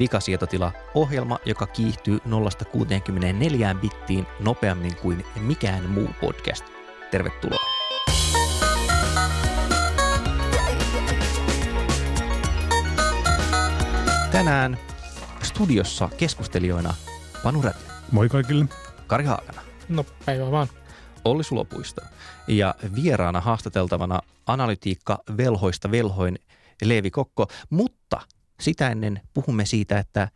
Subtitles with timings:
[0.00, 6.64] Vikasietotila ohjelma, joka kiihtyy 0-64 bittiin nopeammin kuin mikään muu podcast.
[7.10, 7.60] Tervetuloa.
[14.32, 14.78] Tänään
[15.42, 16.94] studiossa keskustelijoina
[17.42, 17.78] Panu Räty,
[18.12, 18.64] Moi kaikille.
[19.06, 20.68] Kari Haakana, No päivä vaan.
[21.24, 22.02] Olli Sulopuisto
[22.48, 26.38] ja vieraana haastateltavana analytiikka velhoista velhoin
[26.84, 28.20] Leevi Kokko, mutta
[28.60, 30.28] sitä ennen puhumme siitä, että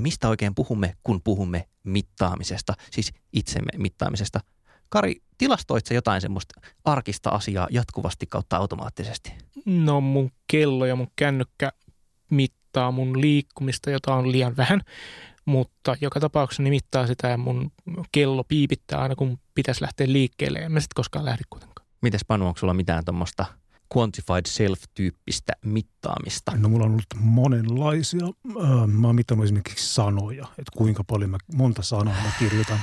[0.00, 4.40] mistä oikein puhumme, kun puhumme mittaamisesta, siis itsemme mittaamisesta.
[4.88, 9.32] Kari, tilastoit sä jotain semmoista arkista asiaa jatkuvasti kautta automaattisesti?
[9.66, 11.72] No mun kello ja mun kännykkä
[12.30, 14.80] mittaa mun liikkumista, jota on liian vähän,
[15.44, 17.72] mutta joka tapauksessa ne mittaa sitä ja mun
[18.12, 20.58] kello piipittää aina kun pitäisi lähteä liikkeelle.
[20.58, 21.88] En mä sitten koskaan lähde kuitenkaan.
[22.02, 23.46] Mites Panu, onko sulla mitään tuommoista
[23.96, 26.52] quantified self-tyyppistä mittaamista?
[26.56, 28.26] No mulla on ollut monenlaisia.
[28.26, 32.78] Äh, Mä oon mitannut esimerkiksi sanoja, että kuinka paljon mä, monta sanaa mä kirjoitan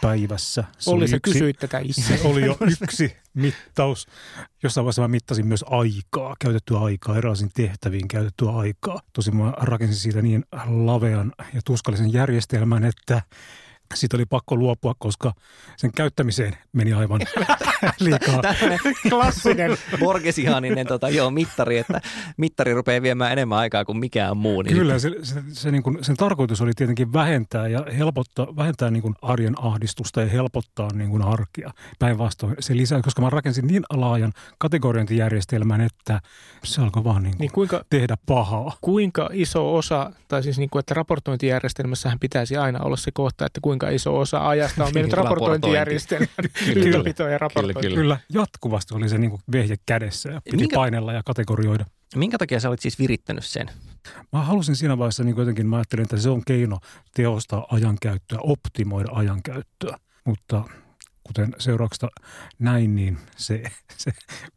[0.00, 0.64] päivässä.
[0.78, 2.02] Se Olli, sä yksi- kysyit tätä itse.
[2.02, 4.06] Se oli jo yksi mittaus.
[4.62, 9.00] Jossain vaiheessa mä mittasin myös aikaa, käytettyä aikaa, erilaisiin tehtäviin käytettyä aikaa.
[9.12, 13.22] Tosin mä rakensin siitä niin lavean ja tuskallisen järjestelmän, että
[13.94, 15.32] siitä oli pakko luopua, koska
[15.76, 17.20] sen käyttämiseen meni aivan
[18.00, 18.42] liikaa.
[18.42, 19.76] Tällainen Klassinen.
[20.00, 22.00] Borgesianinen tota, joo, mittari, että
[22.36, 24.62] mittari rupeaa viemään enemmän aikaa kuin mikään muu.
[24.62, 28.90] Niin Kyllä, se, se, se niin kuin, sen tarkoitus oli tietenkin vähentää ja helpottaa, vähentää
[28.90, 31.70] niin kuin arjen ahdistusta ja helpottaa niin kuin arkea.
[31.98, 36.20] Päinvastoin se lisää, koska mä rakensin niin laajan kategoriointijärjestelmän, että
[36.64, 38.76] se alkoi vaan niin kuin Niin kuinka, tehdä pahaa.
[38.80, 43.60] kuinka iso osa, tai siis niin kuin, että raportointijärjestelmässähän pitäisi aina olla se kohta, että
[43.62, 46.28] kuinka iso osa ajasta on mennyt raportointijärjestelmän
[46.64, 47.82] Kyllä, ylläpitoon ja raportointiin.
[47.82, 47.96] Kyllä.
[47.96, 51.84] Kyllä, jatkuvasti oli se niin kuin vehje kädessä ja piti Minkä- painella ja kategorioida.
[52.14, 53.70] Minkä takia sä olit siis virittänyt sen?
[54.32, 56.78] Mä halusin siinä vaiheessa niin jotenkin, mä ajattelin, että se on keino
[57.14, 59.98] tehostaa ajankäyttöä, optimoida ajankäyttöä.
[60.24, 60.64] Mutta
[61.22, 62.08] kuten seurauksesta
[62.58, 63.62] näin, niin se,
[63.96, 64.12] se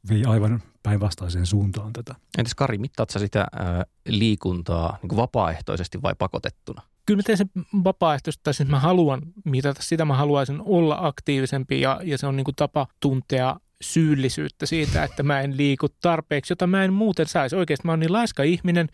[0.10, 2.16] vei aivan päinvastaiseen suuntaan tätä.
[2.38, 6.82] Entäs Kari, mittaat sä sitä ää, liikuntaa niin kuin vapaaehtoisesti vai pakotettuna?
[7.10, 7.50] Kyllä mä teen sen
[7.84, 12.36] vapaaehtoisesti, tai siis mä haluan mitata sitä, mä haluaisin olla aktiivisempi ja, ja se on
[12.36, 17.28] niin kuin tapa tuntea syyllisyyttä siitä, että mä en liiku tarpeeksi, jota mä en muuten
[17.28, 17.56] saisi.
[17.56, 18.88] Oikeasti mä oon niin laiska ihminen,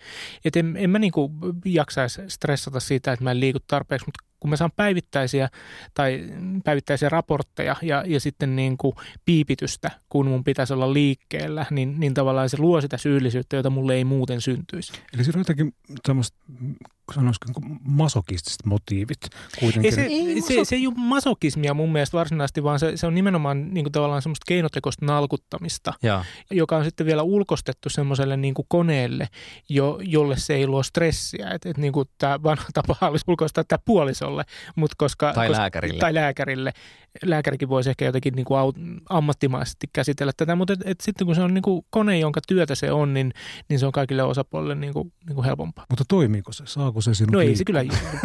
[0.46, 1.32] että en, en mä niin kuin
[1.66, 5.50] jaksaisi stressata siitä, että mä en liiku tarpeeksi, mutta kun mä saan päivittäisiä
[5.94, 6.30] tai
[6.64, 12.14] päivittäisiä raportteja ja, ja sitten niin kuin piipitystä, kun mun pitäisi olla liikkeellä, niin, niin
[12.14, 14.94] tavallaan se luo sitä syyllisyyttä, jota mulle ei muuten syntyisi.
[15.14, 15.74] Eli siinä on jotenkin
[16.04, 16.38] tämmöistä,
[17.14, 19.20] sanoisiko niin masokistiset motiivit
[19.60, 19.86] kuitenkin.
[19.86, 23.16] Ei se, Ei se, se ei ole masokismia mun mielestä varsinaisesti, vaan se, se on
[23.16, 28.54] nimenomaan niin kuin tavallaan semmoista keinotekoista nalkuttamista, Ja, joka on sitten vielä ulkostettu semmoiselle niin
[28.54, 29.28] kuin koneelle,
[29.70, 31.50] jo, jolle se ei luo stressiä.
[31.50, 34.44] Että et niin kuin tämä vanha tapa olisi ulkoistaa tämä puolisolle,
[34.76, 35.34] mutta koska...
[35.34, 36.00] tai koska, lääkärille.
[36.00, 36.74] Tai lääkärille.
[37.24, 41.36] Lääkärikin voisi ehkä jotenkin niin kuin au- ammattimaisesti käsitellä tätä, mutta et, et sitten kun
[41.36, 43.34] se on niin kuin kone, jonka työtä se on, niin,
[43.70, 45.86] niin se on kaikille osapuolille niin kuin, niin kuin helpompaa.
[45.90, 46.64] Mutta toimiiko se?
[46.96, 47.84] Saako se sinut No ei se kyllä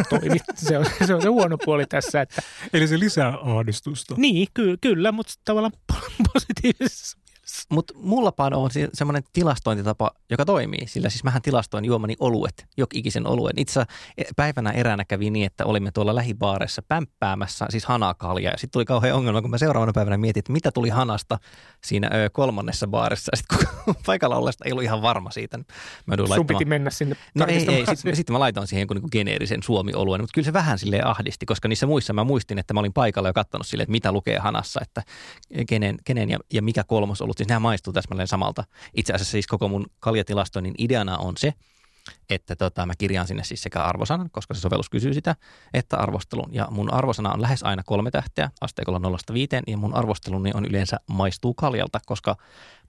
[0.09, 0.37] toimi.
[0.55, 2.41] Se on, se on se huono puoli tässä, että
[2.73, 4.15] Eli se lisää ahdistusta.
[4.17, 5.71] Niin, ky- kyllä, mutta tavallaan
[6.33, 7.17] positiivisessa.
[7.69, 10.87] Mutta mulla Pano on se- semmoinen tilastointitapa, joka toimii.
[10.87, 13.53] Sillä siis mähän tilastoin juomani oluet, jokikisen oluen.
[13.57, 18.49] Itse asiassa e- päivänä eräänä kävi niin, että olimme tuolla lähibaarissa pämppäämässä, siis hanakalja.
[18.51, 21.37] Ja sitten tuli kauhean ongelma, kun mä seuraavana päivänä mietin, että mitä tuli hanasta
[21.83, 23.31] siinä ö, kolmannessa baarissa.
[23.37, 25.57] Sitten kun paikalla ollesta ei ollut ihan varma siitä.
[25.57, 25.65] niin
[26.05, 27.85] Mä Sun laittamaan- piti mennä sinne No ei, ei.
[27.95, 31.45] Sitten sit mä laitoin siihen jonkun niin geneerisen suomi-oluen, mutta kyllä se vähän sille ahdisti,
[31.45, 34.37] koska niissä muissa mä muistin, että mä olin paikalla ja katsonut sille, että mitä lukee
[34.39, 35.03] hanassa, että
[35.67, 37.37] kenen, kenen ja, ja mikä kolmos ollut.
[37.37, 38.63] Siis nämä maistuu täsmälleen samalta.
[38.93, 41.53] Itse asiassa siis koko mun kaljatilastoinnin ideana on se,
[42.29, 45.35] että tota, mä kirjaan sinne siis sekä arvosanan, koska se sovellus kysyy sitä,
[45.73, 46.49] että arvostelun.
[46.53, 50.65] Ja mun arvosana on lähes aina kolme tähteä asteikolla nollasta viiteen, ja mun arvosteluni on
[50.65, 52.35] yleensä maistuu kaljalta, koska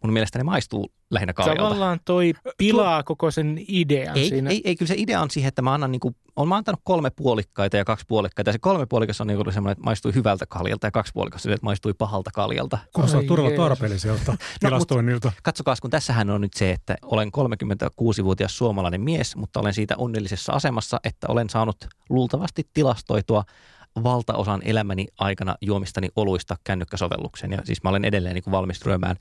[0.02, 1.62] mun mielestä ne maistuu lähinnä kaljalta.
[1.62, 4.50] Tavallaan toi pilaa koko sen idean Ei, siinä.
[4.50, 7.10] ei, ei, kyllä se idea on siihen, että mä annan niinku, on mä antanut kolme
[7.10, 8.48] puolikkaita ja kaksi puolikkaita.
[8.48, 11.52] Ja se kolme puolikas on niinku semmoinen, että maistui hyvältä kaljalta ja kaksi puolikas on,
[11.52, 12.78] että maistui pahalta kaljalta.
[12.92, 13.56] Kuulostaa Jeesus.
[13.56, 15.32] tarpeelliselta No, tilastoinnilta.
[15.42, 20.52] Katsokaa, kun tässähän on nyt se, että olen 36-vuotias suomalainen mies, mutta olen siitä onnellisessa
[20.52, 21.76] asemassa, että olen saanut
[22.10, 23.44] luultavasti tilastoitua
[24.02, 27.52] valtaosan elämäni aikana juomistani oluista kännykkäsovellukseen.
[27.52, 29.16] Ja siis mä olen edelleen niin kuin valmis ryömään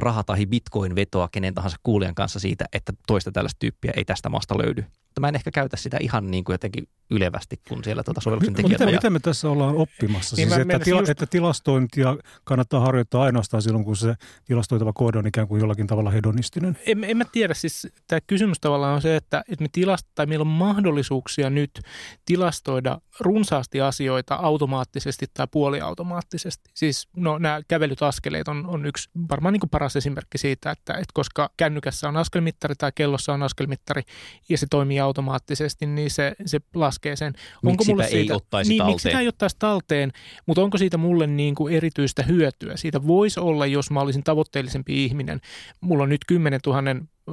[0.00, 4.58] raha- tai bitcoin-vetoa kenen tahansa kuulijan kanssa siitä, että toista tällaista tyyppiä ei tästä maasta
[4.58, 4.84] löydy.
[5.10, 8.54] Mutta mä en ehkä käytä sitä ihan niin kuin jotenkin ylevästi, kun siellä tuota sovelluksen
[8.54, 8.98] tekijät mitä, ajaa.
[8.98, 10.36] mitä me tässä ollaan oppimassa?
[10.36, 14.14] Niin Siis, että, tila, just- että tilastointia kannattaa harjoittaa ainoastaan silloin, kun se
[14.44, 16.78] tilastoitava koodi on ikään kuin jollakin tavalla hedonistinen.
[16.86, 20.26] En, en mä tiedä, siis tämä kysymys tavallaan on se, että, että me tilast, tai
[20.26, 21.80] meillä on mahdollisuuksia nyt
[22.24, 26.70] tilastoida runsaasti asioita automaattisesti tai puoliautomaattisesti.
[26.74, 30.92] Siis no nämä kävelyt askeleet on, on yksi varmaan niin kuin paras esimerkki siitä, että,
[30.92, 34.02] että koska kännykässä on askelmittari tai kellossa on askelmittari
[34.48, 37.32] ja se toimii automaattisesti, niin se, se laskee sen.
[37.62, 38.92] Miksipä ei ottaisi niin, talteen?
[38.92, 40.12] Miksi sitä ei ottaisi talteen,
[40.46, 42.76] mutta onko siitä mulle niin kuin erityistä hyötyä?
[42.76, 45.40] Siitä voisi olla, jos mä olisin tavoitteellisempi ihminen.
[45.80, 46.82] Mulla on nyt 10 000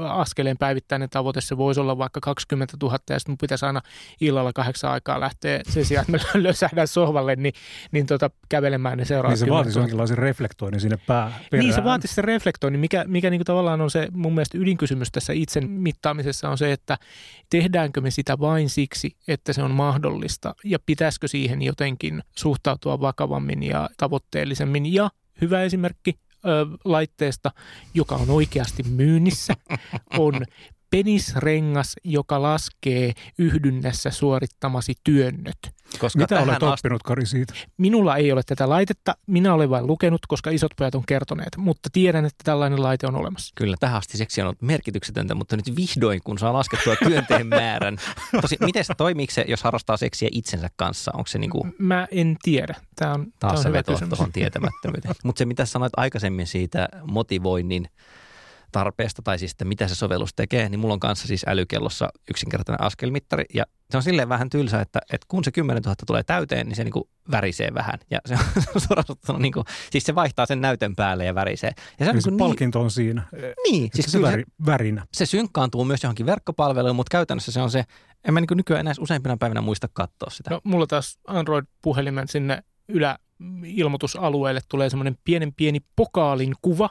[0.06, 3.82] askeleen päivittäinen tavoite, se voisi olla vaikka 20 000 ja sitten mun pitäisi aina
[4.22, 7.54] illalla kahdeksan aikaa lähteä sen sijaan, että mä lösähdän sohvalle, niin,
[7.92, 9.84] niin tota, kävelemään ne seuraavat Niin se 10 vaatisi 000.
[9.84, 11.66] jonkinlaisen reflektoinnin sinne pää perään.
[11.66, 15.34] Niin se vaatisi se reflektoinnin, mikä, mikä niin tavallaan on se mun mielestä ydinkysymys tässä
[15.34, 16.98] itsen mittaamisessa on se, että
[17.50, 23.64] tehdäänkö me sitä vain siksi, että se on mahdollista ja pitäisikö siihen jotenkin suhtautua vakavammin
[23.64, 24.94] ja tavoitteellisemmin.
[24.94, 25.10] Ja
[25.42, 26.20] hyvä esimerkki
[26.86, 27.52] laitteesta,
[27.94, 29.54] joka on oikeasti myynnissä,
[30.18, 30.46] on
[30.90, 35.58] penisrengas, joka laskee yhdynnässä suorittamasi työnnöt.
[36.00, 37.54] Koska Mitä olet asti- oppinut, Kari, siitä?
[37.78, 41.90] Minulla ei ole tätä laitetta, minä olen vain lukenut, koska isot pojat on kertoneet, mutta
[41.94, 43.54] tiedän, että tällainen laite on olemassa.
[43.56, 47.98] Kyllä, tähän asti seksi on ollut merkityksetöntä, mutta nyt vihdoin, kun saa laskettua työnteen määrän.
[48.42, 51.12] Tosi, miten se toimiiko se, jos harrastaa seksiä itsensä kanssa?
[51.14, 52.76] Onko se niinku Mä en tiedä.
[52.96, 54.10] Tämä on, taas on se hyvä veto kysymys.
[54.18, 55.16] tuohon tietämättömyyteen?
[55.24, 57.90] Mutta se, mitä sanoit aikaisemmin siitä motivoinnin
[58.72, 62.86] tarpeesta tai siis, että mitä se sovellus tekee, niin mulla on kanssa siis älykellossa yksinkertainen
[62.86, 66.68] askelmittari ja se on silleen vähän tylsä, että, että kun se 10 000 tulee täyteen,
[66.68, 68.00] niin se niinku värisee vähän.
[68.12, 71.72] Ja se on suoraan sanottuna niinku, siis se vaihtaa sen näytön päälle ja värisee.
[72.00, 73.24] Ja se on Eli se niinku niin, palkinto on siinä.
[73.64, 75.06] niin, Siis siis se väri, värinä.
[75.14, 77.84] se synkkaantuu myös johonkin verkkopalveluun, mutta käytännössä se on se,
[78.28, 80.50] en mä niin nykyään enää useimpina päivinä muista katsoa sitä.
[80.50, 86.90] No, mulla taas Android-puhelimen sinne yläilmoitusalueelle tulee semmoinen pienen pieni pokaalin kuva,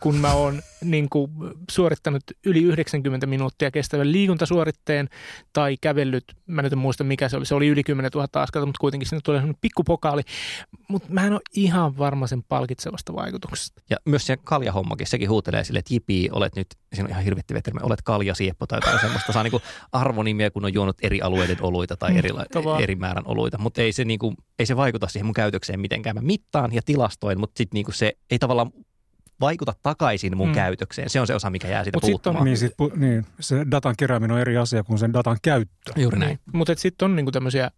[0.00, 1.30] kun mä oon niin kuin,
[1.70, 5.08] suorittanut yli 90 minuuttia kestävän liikuntasuoritteen
[5.52, 8.66] tai kävellyt, mä nyt en muista mikä se oli, se oli yli 10 000 askelta,
[8.66, 10.22] mutta kuitenkin sinne tulee semmoinen pikkupokaali,
[10.88, 13.82] mutta mä en ole ihan varma sen palkitsevasta vaikutuksesta.
[13.90, 17.62] Ja myös se kaljahommakin, sekin huutelee sille, että jipi, olet nyt, siinä on ihan hirvittäviä
[17.62, 19.32] termejä, olet kaljasieppo tai jotain semmoista.
[19.32, 19.62] Saa niinku
[19.92, 22.80] arvonimiä, kun on juonut eri alueiden oluita tai eri, Mahtavaa.
[22.80, 23.58] eri määrän oluita.
[23.58, 26.16] Mutta ei se, niinku, ei se vaikuta siihen mun käytökseen mitenkään.
[26.16, 28.70] Mä mittaan ja tilastoin, mutta sitten niinku se ei tavallaan
[29.40, 30.54] vaikuta takaisin mun Mm.
[30.54, 31.10] käytökseen.
[31.10, 32.44] Se on se osa, mikä jää siitä Mut sit on- puuttumaan.
[32.44, 35.92] Niin, sit, pu- niin, se datan kerääminen on eri asia kuin sen datan käyttö.
[35.96, 36.28] Juuri näin.
[36.28, 36.38] Niin.
[36.52, 37.70] Mutta sitten on niinku tämmöisiä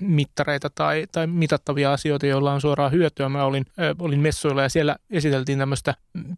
[0.00, 3.28] mittareita tai, tai mitattavia asioita, joilla on suoraa hyötyä.
[3.28, 5.94] Mä olin, äh, olin messuilla ja siellä esiteltiin tämmöistä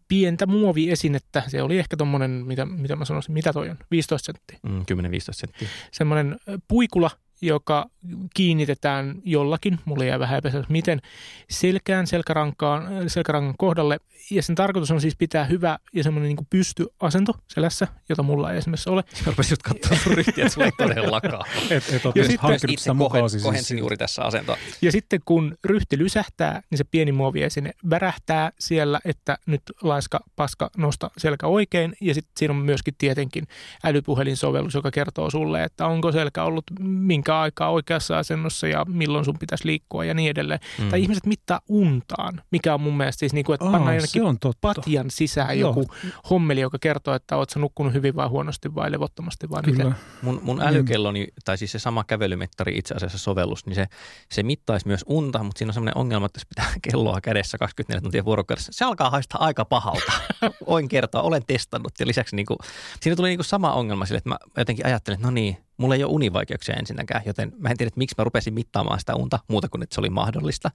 [0.07, 1.43] pientä muoviesinettä.
[1.47, 4.59] Se oli ehkä tommonen, mitä, mitä mä sanoisin, mitä toi on, 15 senttiä.
[4.63, 5.67] Mm, 10-15 senttiä.
[5.91, 6.37] Semmoinen
[6.67, 7.85] puikula, joka
[8.33, 11.01] kiinnitetään jollakin, mulla jää vähän epäselväksi, miten
[11.49, 13.99] selkään, selkärankaan, selkärangan kohdalle.
[14.31, 18.57] Ja sen tarkoitus on siis pitää hyvä ja semmoinen niin pystyasento selässä, jota mulla ei
[18.57, 19.03] esimerkiksi ole.
[19.25, 21.45] Mä rupesin just katsoa sun ryhtiä, että sulla ei todellakaan.
[21.69, 23.29] Et, et Ja edes sitten Itse kohen.
[23.29, 24.57] Siis, kohensin juuri tässä asentoa.
[24.81, 30.69] Ja sitten kun ryhti lysähtää, niin se pieni muoviesine värähtää siellä, että nyt laiska, paska,
[30.77, 31.95] nosta selkä oikein.
[32.01, 33.47] Ja sitten siinä on myöskin tietenkin
[33.83, 39.37] älypuhelinsovellus, joka kertoo sulle, että onko selkä ollut minkä aikaa oikeassa asennossa ja milloin sun
[39.39, 40.59] pitäisi liikkua ja niin edelleen.
[40.79, 40.89] Mm.
[40.89, 43.95] Tai ihmiset mittaa untaan, mikä on mun mielestä siis niin kuin, että Aa, pannaan se
[43.97, 44.57] jonnekin on totta.
[44.61, 45.69] patjan sisään Joo.
[45.69, 45.85] joku
[46.29, 49.81] hommeli, joka kertoo, että oot sä nukkunut hyvin vai huonosti vai levottomasti vai miten.
[49.81, 49.95] Kyllä.
[50.21, 50.67] Mun, mun Mm.
[50.67, 53.85] älykelloni, tai siis se sama kävelymittari itse asiassa sovellus, niin se,
[54.31, 58.01] se mittaisi myös unta, mutta siinä on sellainen ongelma, että jos pitää kelloa kädessä 24
[58.01, 60.11] tuntia vuorokaudessa, se alkaa haistaa aika pahalta.
[60.69, 62.57] Voin kertoa, olen testannut ja lisäksi niin kuin,
[63.01, 65.95] siinä tuli niin kuin sama ongelma sille, että mä jotenkin ajattelin, että no niin, mulla
[65.95, 69.39] ei ole univaikeuksia ensinnäkään, joten mä en tiedä, että miksi mä rupesin mittaamaan sitä unta
[69.47, 70.71] muuta kuin, että se oli mahdollista.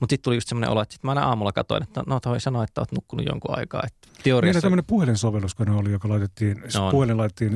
[0.00, 2.40] Mutta sitten tuli just semmoinen olo, että sit mä aina aamulla katsoin, että no toi
[2.40, 3.82] sanoi, että oot nukkunut jonkun aikaa.
[3.86, 4.56] Että teoriassa...
[4.56, 7.52] Niin tämmöinen puhelinsovellus, kun oli, joka laitettiin, no, puhelin laitettiin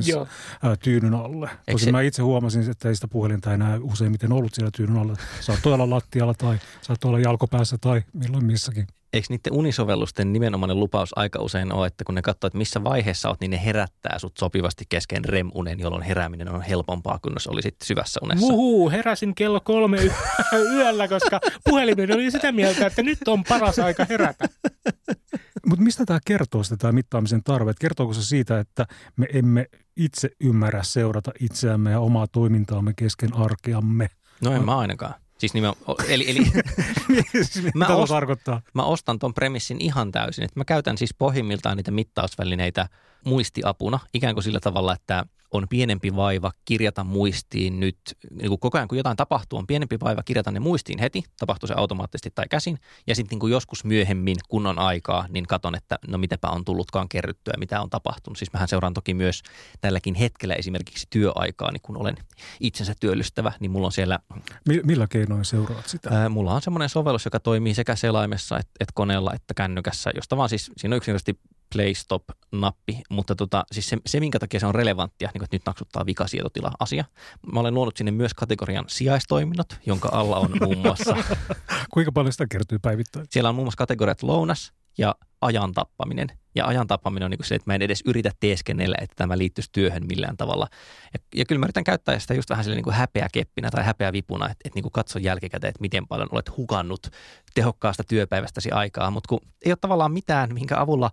[0.63, 1.49] ää, tyynyn alle.
[1.71, 5.15] Tosin se- mä itse huomasin, että ei sitä puhelinta enää useimmiten ollut siellä tyynyn alla.
[5.41, 8.87] Saattoi olla lattialla tai saattoi olla jalkopäässä tai milloin missäkin.
[9.13, 13.29] Eikö niiden unisovellusten nimenomainen lupaus aika usein ole, että kun ne katsoo, että missä vaiheessa
[13.29, 17.75] oot, niin ne herättää sut sopivasti kesken REM-unen, jolloin herääminen on helpompaa kuin jos olisit
[17.83, 18.47] syvässä unessa.
[18.47, 20.11] Vuhuu, heräsin kello kolme y-
[20.75, 24.49] yöllä, koska puhelimeni oli sitä mieltä, että nyt on paras aika herätä.
[25.67, 27.71] Mutta mistä tämä kertoo sitä tämä mittaamisen tarve?
[27.71, 29.65] Et kertooko se siitä, että me emme
[29.97, 34.09] itse ymmärrä seurata itseämme ja omaa toimintaamme kesken arkeamme?
[34.41, 35.22] No en mä ainakaan.
[35.37, 35.73] Siis nimen,
[36.07, 36.39] eli, eli
[37.31, 38.61] Siis Mitä Mä tuo os- tarkoittaa?
[38.73, 40.43] mä ostan ton premissin ihan täysin.
[40.43, 42.89] Että mä käytän siis pohjimmiltaan niitä mittausvälineitä
[43.25, 47.97] muistiapuna, ikään kuin sillä tavalla, että on pienempi vaiva kirjata muistiin nyt,
[48.31, 51.67] niin kuin koko ajan kun jotain tapahtuu, on pienempi vaiva kirjata ne muistiin heti, tapahtuu
[51.67, 55.75] se automaattisesti tai käsin, ja sitten niin kuin joskus myöhemmin, kun on aikaa, niin katon,
[55.75, 58.37] että no mitäpä on tullutkaan kerryttyä, mitä on tapahtunut.
[58.37, 59.41] Siis mähän seuraan toki myös
[59.81, 62.15] tälläkin hetkellä esimerkiksi työaikaa, niin kun olen
[62.59, 64.19] itsensä työllistävä, niin mulla on siellä
[64.67, 66.09] Mi- millä keinoin seuraat sitä?
[66.09, 70.37] Ää, mulla on semmoinen sovellus, joka toimii sekä selaimessa että et koneella että kännykässä, josta
[70.37, 71.39] vaan siis, siinä on yksinkertaisesti
[71.73, 75.55] play stop-nappi, mutta tota, siis se, se, minkä takia se on relevanttia, niin kuin, että
[75.55, 77.05] nyt naksuttaa vikasietotila-asia.
[77.53, 81.15] Mä olen luonut sinne myös kategorian sijaistoiminnot, jonka alla on muun muassa,
[81.93, 83.25] Kuinka paljon sitä kertyy päivittäin?
[83.29, 86.27] siellä on muun muassa kategoriat lounas ja ajan tappaminen.
[86.55, 89.37] Ja ajan tappaminen on niin kuin se, että mä en edes yritä teeskennellä, että tämä
[89.37, 90.67] liittyisi työhön millään tavalla.
[91.13, 94.45] Ja, ja kyllä mä yritän käyttää sitä just vähän sille niin kuin häpeäkeppinä tai häpeävipuna,
[94.45, 97.07] että, että niin kuin katso jälkikäteen, että miten paljon olet hukannut
[97.53, 99.11] tehokkaasta työpäivästäsi aikaa.
[99.11, 101.11] Mutta kun ei ole tavallaan mitään, minkä avulla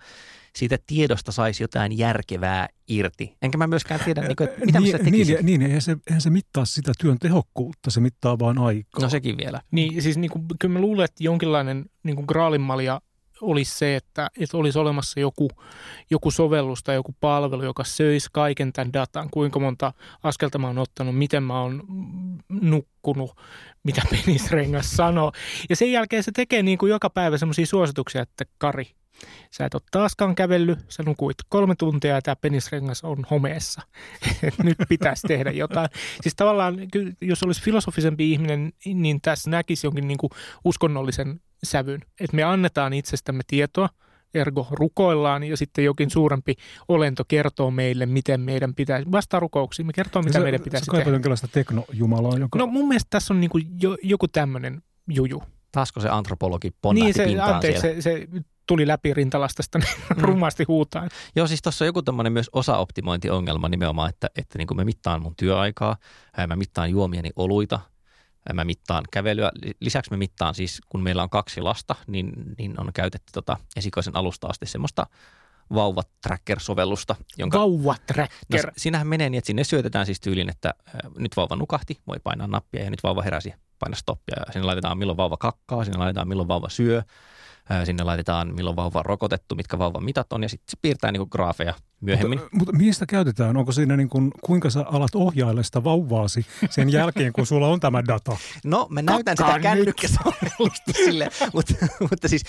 [0.57, 3.37] siitä tiedosta saisi jotain järkevää irti.
[3.43, 5.35] Enkä mä myöskään tiedä, niin kuin, että mitä niin, tekisin.
[5.35, 9.03] niin, niin, eihän se, eihän se mittaa sitä työn tehokkuutta, se mittaa vaan aikaa.
[9.03, 9.61] No sekin vielä.
[9.71, 13.01] Niin siis niin kuin, kyllä mä luulen, että jonkinlainen niin kuin graalinmalja
[13.43, 15.49] olisi se, että, että olisi olemassa joku,
[16.11, 19.93] joku sovellus tai joku palvelu, joka söisi kaiken tämän datan, kuinka monta
[20.23, 21.83] askelta mä oon ottanut, miten mä oon
[22.49, 23.37] nukkunut,
[23.85, 25.33] mitä penisrengas sanoo.
[25.71, 28.87] Ja sen jälkeen se tekee niin kuin joka päivä semmoisia suosituksia, että Kari,
[29.51, 33.83] sä et ole taaskaan kävellyt, sä nukuit kolme tuntia ja tämä penisrengas on homeessa.
[34.63, 35.89] Nyt pitäisi tehdä jotain.
[36.23, 36.77] Siis tavallaan,
[37.21, 40.31] jos olisi filosofisempi ihminen, niin tässä näkisi jonkin niin kuin
[40.65, 42.01] uskonnollisen sävyn.
[42.21, 43.89] Että me annetaan itsestämme tietoa,
[44.35, 46.55] ergo rukoillaan ja sitten jokin suurempi
[46.89, 50.91] olento kertoo meille, miten meidän pitäisi, vastaa rukouksiin, me kertoo, mitä sä, meidän pitäisi sä
[50.91, 51.15] kaipaat tehdä.
[51.15, 52.59] jonkinlaista teknojumalaa, joka...
[52.59, 55.43] No mun mielestä tässä on niin kuin jo, joku tämmöinen juju.
[55.73, 58.01] Taasko se antropologi ponnahti Niin se, pintaan anteeksi, siellä?
[58.01, 59.89] se, se tuli läpi rintalastasta niin
[60.19, 61.11] rumasti huutaan.
[61.37, 65.23] Joo, siis tuossa on joku tämmöinen myös osaoptimointiongelma nimenomaan, että, että niin kuin mä mittaan
[65.23, 65.97] mun työaikaa,
[66.47, 67.81] mä mittaan juomieni oluita,
[68.55, 69.51] mä mittaan kävelyä.
[69.81, 74.17] Lisäksi mä mittaan siis, kun meillä on kaksi lasta, niin, niin on käytetty tota esikoisen
[74.17, 75.07] alusta asti semmoista
[75.75, 78.73] vauva-tracker-sovellusta, jonka No, Vauva-tracker.
[78.77, 82.47] siinähän menee niin, että sinne syötetään siis tyylin, että ää, nyt vauva nukahti, voi painaa
[82.47, 84.37] nappia ja nyt vauva heräsi, paina stoppia.
[84.47, 87.03] Ja sinne laitetaan milloin vauva kakkaa, sinne laitetaan milloin vauva syö,
[87.85, 91.27] sinne laitetaan milloin vauva on rokotettu, mitkä vauvan mitat on ja sitten se piirtää niinku
[91.27, 92.39] graafeja myöhemmin.
[92.39, 93.57] Mutta, mutta mihin sitä käytetään?
[93.57, 97.81] Onko siinä niin kuin, kuinka sä alat ohjailla sitä vauvaasi sen jälkeen, kun sulla on
[97.81, 98.37] tämä data?
[98.65, 101.75] No, mä näytän Kakkaa sitä kännykkäsovellusta sille, mutta,
[102.11, 102.43] mutta siis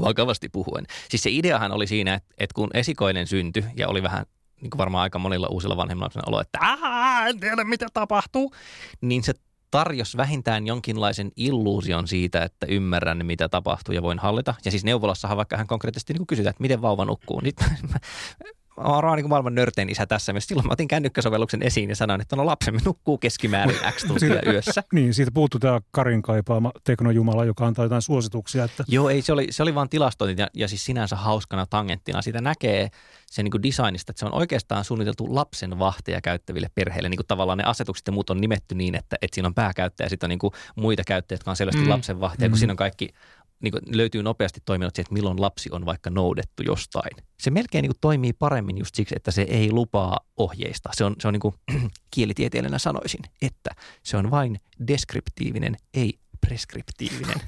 [0.00, 0.86] vakavasti puhuen.
[1.08, 4.26] Siis se ideahan oli siinä, että, että kun esikoinen syntyi ja oli vähän
[4.60, 8.54] niin kuin varmaan aika monilla uusilla vanhemmilla on olo, että Ahaa, en tiedä mitä tapahtuu,
[9.00, 9.34] niin se
[9.72, 14.54] tarjosi vähintään jonkinlaisen illuusion siitä, että ymmärrän, mitä tapahtuu ja voin hallita.
[14.64, 17.40] Ja siis neuvolassahan vaikka hän konkreettisesti niin kysytään, että miten vauva nukkuu.
[17.44, 17.56] Nyt
[18.76, 20.32] mä, oon niin maailman nörtein isä tässä.
[20.32, 24.40] Myös silloin mä otin kännykkäsovelluksen esiin ja sanoin, että no lapsemme nukkuu keskimäärin X tuntia
[24.46, 24.82] yössä.
[24.92, 29.32] Niin, siitä puuttuu tämä Karin kaipaama teknojumala, joka antaa jotain suosituksia, että Joo, ei, se
[29.32, 32.22] oli, se oli vaan tilastointi ja, ja siis sinänsä hauskana tangenttina.
[32.22, 32.88] Siitä näkee
[33.30, 37.08] sen niin kuin designista, että se on oikeastaan suunniteltu lapsen vahteja käyttäville perheille.
[37.08, 40.06] Niin kuin tavallaan ne asetukset ja muut on nimetty niin, että, että siinä on pääkäyttäjä
[40.06, 41.88] ja sitten on niin kuin muita käyttäjiä, jotka on selvästi Mm.
[41.88, 42.58] lapsen vahteja, kun Mm.
[42.58, 43.08] siinä on kaikki
[43.62, 47.16] niin kuin löytyy nopeasti toiminnot siihen, että milloin lapsi on vaikka noudettu jostain.
[47.40, 50.90] Se melkein niin kuin toimii paremmin just siksi, että se ei lupaa ohjeista.
[50.92, 51.54] Se on, se on niin kuin
[52.10, 53.70] kielitieteilijänä sanoisin, että
[54.02, 57.40] se on vain deskriptiivinen, ei preskriptiivinen.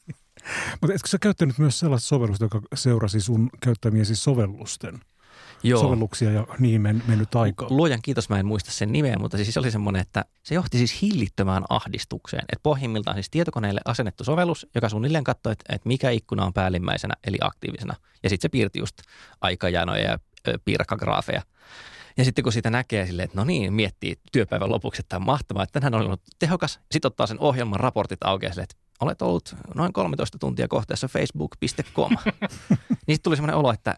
[0.80, 5.00] Mutta etkö sä käyttänyt myös sellaista sovellusta, joka seurasi sun käyttämiesi sovellusten
[5.68, 5.80] Joo.
[5.80, 7.68] sovelluksia ja niihin men, mennyt aikaa?
[7.70, 10.78] Luojan kiitos, mä en muista sen nimeä, mutta siis se oli semmoinen, että se johti
[10.78, 12.42] siis hillittömään ahdistukseen.
[12.42, 17.14] Että pohjimmiltaan siis tietokoneelle asennettu sovellus, joka suunnilleen katsoi, että, että mikä ikkuna on päällimmäisenä,
[17.26, 17.94] eli aktiivisena.
[18.22, 18.96] Ja sitten se piirti just
[19.40, 20.18] aikajanoja ja
[20.48, 21.42] ö, piirakkagraafeja.
[22.16, 25.26] Ja sitten kun sitä näkee silleen, että no niin, miettii työpäivän lopuksi, että tämä on
[25.26, 26.80] mahtavaa, että tänään on ollut tehokas.
[26.92, 32.12] Sitten ottaa sen ohjelman raportit aukeaa silleen, että olet ollut noin 13 tuntia kohteessa facebook.com.
[33.06, 33.96] niin sitten tuli semmoinen olo, että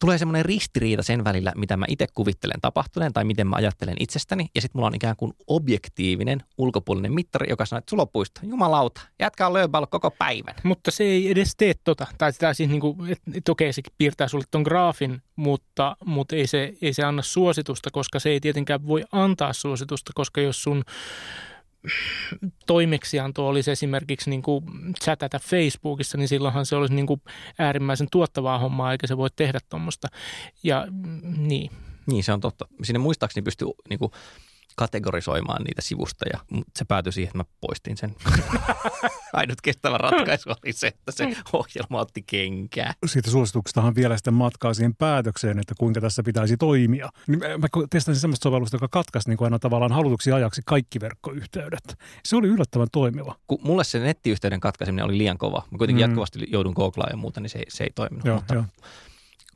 [0.00, 4.50] tulee semmoinen ristiriita sen välillä, mitä mä itse kuvittelen tapahtuneen tai miten mä ajattelen itsestäni.
[4.54, 8.40] Ja sitten mulla on ikään kuin objektiivinen ulkopuolinen mittari, joka sanoo, että puisto.
[8.44, 9.52] Jumalauta, jätkä on
[9.90, 10.54] koko päivän.
[10.62, 12.06] Mutta se ei edes tee tota.
[12.18, 16.36] Tai sitä siis niin kuin, että et, okei, se piirtää sulle ton graafin, mutta, mutta
[16.36, 20.62] ei, se, ei se anna suositusta, koska se ei tietenkään voi antaa suositusta, koska jos
[20.62, 20.84] sun
[22.66, 24.64] toimeksianto olisi esimerkiksi niin kuin
[25.04, 27.22] chatata Facebookissa, niin silloinhan se olisi niin kuin
[27.58, 30.08] äärimmäisen tuottavaa hommaa, eikä se voi tehdä tuommoista.
[30.62, 31.70] Ja mm, niin.
[32.06, 32.68] Niin, se on totta.
[32.82, 34.12] Sinne muistaakseni pystyy niin kuin
[34.76, 36.40] kategorisoimaan niitä sivusta ja
[36.76, 38.14] se päätyi siihen, että mä poistin sen.
[39.32, 42.94] Ainut kestävä ratkaisu oli se, että se ohjelma otti kenkää.
[43.06, 47.08] Siitä suosituksestahan vielä sitten matkaa siihen päätökseen, että kuinka tässä pitäisi toimia.
[47.26, 51.98] Niin mä testasin semmoista sovellusta, joka katkaisi niin kuin aina tavallaan halutuksi ajaksi kaikki verkkoyhteydet.
[52.24, 53.34] Se oli yllättävän toimiva.
[53.46, 55.62] Kun mulle se nettiyhteyden katkaiseminen oli liian kova.
[55.70, 56.10] Mä kuitenkin mm.
[56.10, 58.26] jatkuvasti joudun googlaamaan ja muuta, niin se, se ei toiminut.
[58.26, 58.64] Joo, mutta joo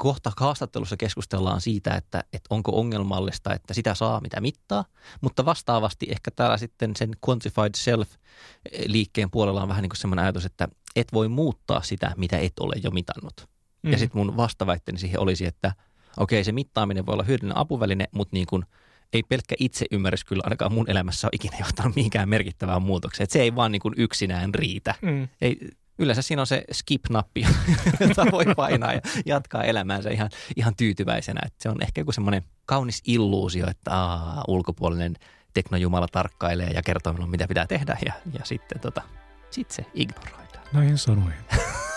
[0.01, 4.85] kohta haastattelussa keskustellaan siitä, että, että onko ongelmallista, että sitä saa mitä mittaa,
[5.21, 10.45] mutta vastaavasti ehkä täällä sitten sen quantified self-liikkeen puolella on vähän niin kuin semmoinen ajatus,
[10.45, 13.49] että et voi muuttaa sitä, mitä et ole jo mitannut.
[13.83, 13.93] Mm.
[13.93, 15.73] Ja sitten mun vastaväitteeni siihen olisi, että
[16.17, 18.65] okei, se mittaaminen voi olla hyödyllinen apuväline, mutta niin kuin
[19.13, 23.25] ei pelkkä itse ymmärrys kyllä ainakaan mun elämässä ole ikinä johtanut mihinkään merkittävään muutokseen.
[23.25, 24.95] Että se ei vaan niin kuin yksinään riitä.
[25.03, 25.29] Mm.
[25.41, 25.59] Ei,
[26.01, 27.47] yleensä siinä on se skip-nappi,
[28.01, 31.41] jota voi painaa ja jatkaa elämäänsä ihan, ihan tyytyväisenä.
[31.47, 35.15] Että se on ehkä joku semmoinen kaunis illuusio, että aa, ulkopuolinen
[35.55, 39.03] teknojumala tarkkailee ja kertoo minulle, mitä pitää tehdä ja, ja sitten tota,
[39.51, 40.65] sit se ignoroidaan.
[40.73, 41.35] Näin sanoin.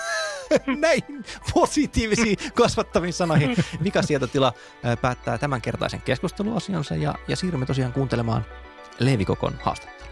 [0.82, 1.04] Näin
[1.54, 4.54] positiivisiin kasvattaviin sanoihin Vikasietotila
[5.02, 8.46] päättää tämänkertaisen keskusteluasionsa ja, ja siirrymme tosiaan kuuntelemaan
[9.00, 10.03] Leevikokon haastattelua.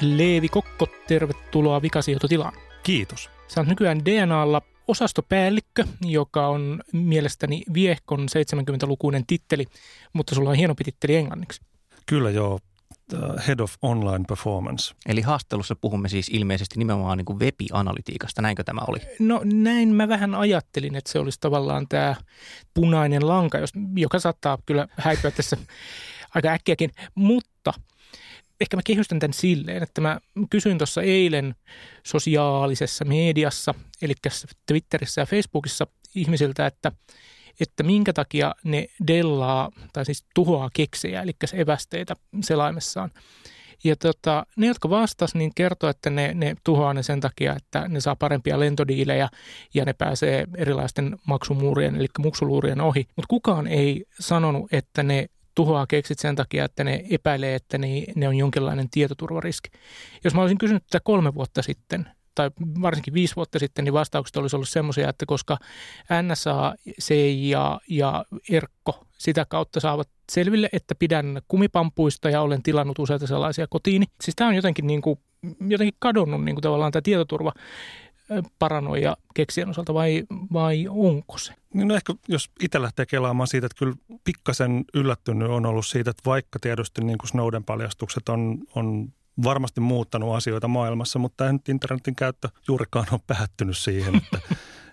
[0.00, 2.52] Leevi Kokko, tervetuloa vikasijoitotilaan.
[2.82, 3.30] Kiitos.
[3.48, 9.64] Sä oot nykyään DNAlla osastopäällikkö, joka on mielestäni viehkon 70-lukuinen titteli,
[10.12, 11.60] mutta sulla on hienompi titteli englanniksi.
[12.06, 12.58] Kyllä joo,
[13.46, 14.94] Head of Online Performance.
[15.06, 18.98] Eli haastattelussa puhumme siis ilmeisesti nimenomaan niin kuin web-analytiikasta, näinkö tämä oli?
[19.18, 22.14] No näin mä vähän ajattelin, että se olisi tavallaan tämä
[22.74, 23.58] punainen lanka,
[23.96, 25.56] joka saattaa kyllä häipyä tässä
[26.34, 27.50] aika äkkiäkin, mutta–
[28.60, 31.54] ehkä mä kehystän tämän silleen, että mä kysyin tuossa eilen
[32.06, 34.14] sosiaalisessa mediassa, eli
[34.66, 36.92] Twitterissä ja Facebookissa ihmisiltä, että,
[37.60, 43.10] että minkä takia ne dellaa tai siis tuhoaa keksejä, eli evästeitä selaimessaan.
[43.84, 47.88] Ja tota, ne, jotka vastas, niin kertoo, että ne, ne tuhoaa ne sen takia, että
[47.88, 49.28] ne saa parempia lentodiilejä
[49.74, 53.06] ja ne pääsee erilaisten maksumuurien, eli muksuluurien ohi.
[53.16, 57.88] Mutta kukaan ei sanonut, että ne tuhoaa keksit sen takia, että ne epäilee, että ne,
[58.14, 59.70] ne on jonkinlainen tietoturvariski.
[60.24, 62.50] Jos mä olisin kysynyt tätä kolme vuotta sitten, tai
[62.82, 65.58] varsinkin viisi vuotta sitten, niin vastaukset olisi ollut semmoisia, että koska
[66.22, 73.26] NSA, CIA ja ERKKO sitä kautta saavat selville, että pidän kumipampuista ja olen tilannut useita
[73.26, 74.06] sellaisia kotiini.
[74.20, 75.20] Siis tämä on jotenkin, niin kuin,
[75.68, 77.52] jotenkin kadonnut niin kuin tavallaan tämä tietoturva
[78.58, 81.54] paranoja keksien osalta vai, vai onko se?
[81.74, 86.22] No ehkä jos itse lähtee kelaamaan siitä, että kyllä pikkasen yllättynyt on ollut siitä, että
[86.26, 89.12] vaikka tietysti niin kuin Snowden paljastukset on, on
[89.44, 94.38] varmasti muuttanut asioita maailmassa, mutta ei nyt internetin käyttö juurikaan ole päättynyt siihen, että,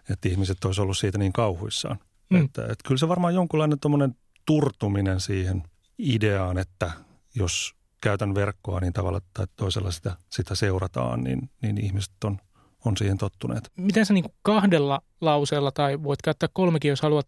[0.09, 1.99] että ihmiset olisi ollut siitä niin kauhuissaan.
[2.29, 2.45] Mm.
[2.45, 4.15] Että, että kyllä se varmaan jonkunlainen
[4.45, 5.63] turtuminen siihen
[5.97, 6.91] ideaan, että
[7.35, 12.37] jos käytän verkkoa niin tavalla tai toisella sitä, sitä seurataan, niin, niin ihmiset on–
[12.85, 13.71] on siihen tottuneet.
[13.77, 17.27] Miten sä niin kuin kahdella lauseella tai voit käyttää kolmekin, jos haluat,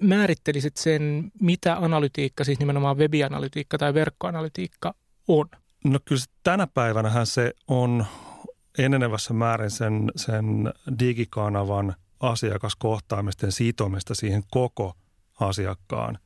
[0.00, 4.94] määrittelisit sen, mitä analytiikka, siis nimenomaan webianalytiikka tai verkkoanalytiikka
[5.28, 5.46] on?
[5.84, 8.06] No kyllä tänä päivänä se on
[8.78, 14.94] enenevässä määrin sen, sen digikanavan asiakaskohtaamisten sitomista siihen koko
[15.40, 16.18] asiakkaan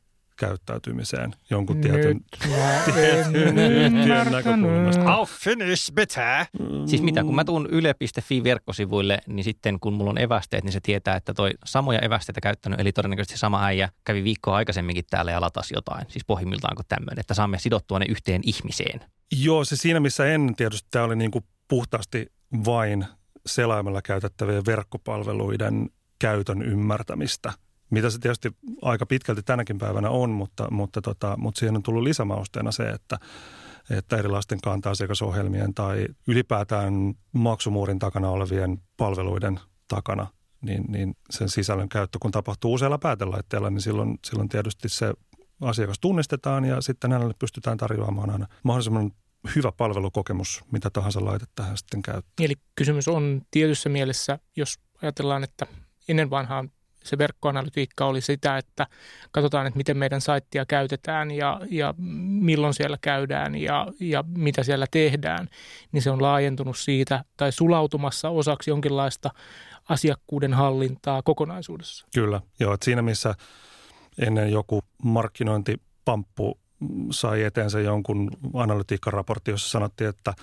[0.46, 2.20] käyttäytymiseen jonkun tietyn,
[3.33, 3.94] tietyn
[4.31, 5.05] näkökulmasta.
[5.05, 6.44] I'll finish better.
[6.59, 6.87] Mm.
[6.87, 10.81] Siis mitä, kun mä tuun yle.fi verkkosivuille, niin sitten kun mulla on evästeet, niin se
[10.81, 15.40] tietää, että toi samoja evästeitä käyttänyt, eli todennäköisesti sama äijä kävi viikkoa aikaisemminkin täällä ja
[15.40, 16.07] latasi jotain.
[16.09, 19.00] Siis pohjimmiltaan tämmöinen, että saamme sidottua ne yhteen ihmiseen.
[19.42, 22.33] Joo, se siinä missä ennen tietysti tämä oli niin kuin puhtaasti
[22.64, 23.07] vain
[23.46, 27.52] selaimella käytettävien verkkopalveluiden käytön ymmärtämistä–
[27.92, 28.50] mitä se tietysti
[28.83, 33.18] aika pitkälti tänäkin päivänä on, mutta, mutta, tota, mutta siihen on tullut lisämausteena se, että,
[33.90, 40.26] että erilaisten kanta-asiakasohjelmien tai ylipäätään maksumuurin takana olevien palveluiden takana,
[40.62, 45.12] niin, niin sen sisällön käyttö, kun tapahtuu useilla päätelaitteilla, niin silloin, silloin tietysti se
[45.61, 49.11] asiakas tunnistetaan ja sitten hänelle pystytään tarjoamaan aina mahdollisimman
[49.57, 52.44] hyvä palvelukokemus, mitä tahansa laitetta hän sitten käyttää.
[52.44, 55.66] Eli kysymys on tietyssä mielessä, jos ajatellaan, että
[56.09, 56.70] ennen vanhaan
[57.05, 58.87] se verkkoanalytiikka oli sitä, että
[59.31, 64.87] katsotaan, että miten meidän saittia käytetään ja, ja milloin siellä käydään ja, ja mitä siellä
[64.91, 65.49] tehdään,
[65.93, 69.31] niin se on laajentunut siitä tai sulautumassa osaksi jonkinlaista
[69.88, 72.07] asiakkuuden hallintaa kokonaisuudessa.
[72.15, 73.35] Kyllä, joo, että siinä missä
[74.19, 76.59] ennen joku markkinointipamppu
[77.11, 80.35] sai eteensä jonkun analytiikkaraportti, jossa sanottiin, että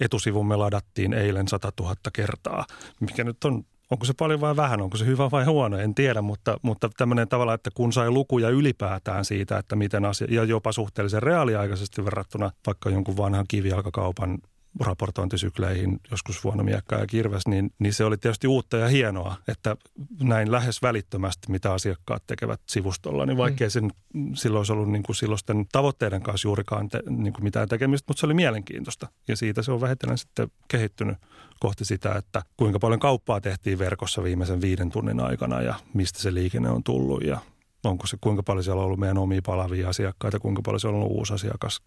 [0.00, 2.66] etusivumme ladattiin eilen 100 000 kertaa,
[3.00, 6.22] mikä nyt on Onko se paljon vai vähän, onko se hyvä vai huono, en tiedä,
[6.22, 10.72] mutta, mutta tämmöinen tavalla, että kun sai lukuja ylipäätään siitä, että miten asia, ja jopa
[10.72, 14.38] suhteellisen reaaliaikaisesti verrattuna vaikka jonkun vanhan kivijalkakaupan
[14.80, 19.76] raportointisykleihin joskus vuonna Miekka ja Kirves, niin, niin se oli tietysti uutta ja hienoa, että
[20.22, 23.70] näin lähes välittömästi, mitä asiakkaat tekevät sivustolla, niin vaikkei mm.
[23.70, 23.90] sen
[24.34, 28.20] silloin olisi ollut niin kuin silloisten tavoitteiden kanssa juurikaan te, niin kuin mitään tekemistä, mutta
[28.20, 29.08] se oli mielenkiintoista.
[29.28, 31.16] Ja siitä se on vähitellen sitten kehittynyt
[31.60, 36.34] kohti sitä, että kuinka paljon kauppaa tehtiin verkossa viimeisen viiden tunnin aikana ja mistä se
[36.34, 37.38] liikenne on tullut ja
[37.84, 40.94] onko se, kuinka paljon siellä on ollut meidän omia palavia asiakkaita, kuinka paljon se on
[40.94, 41.80] ollut uusi asiakas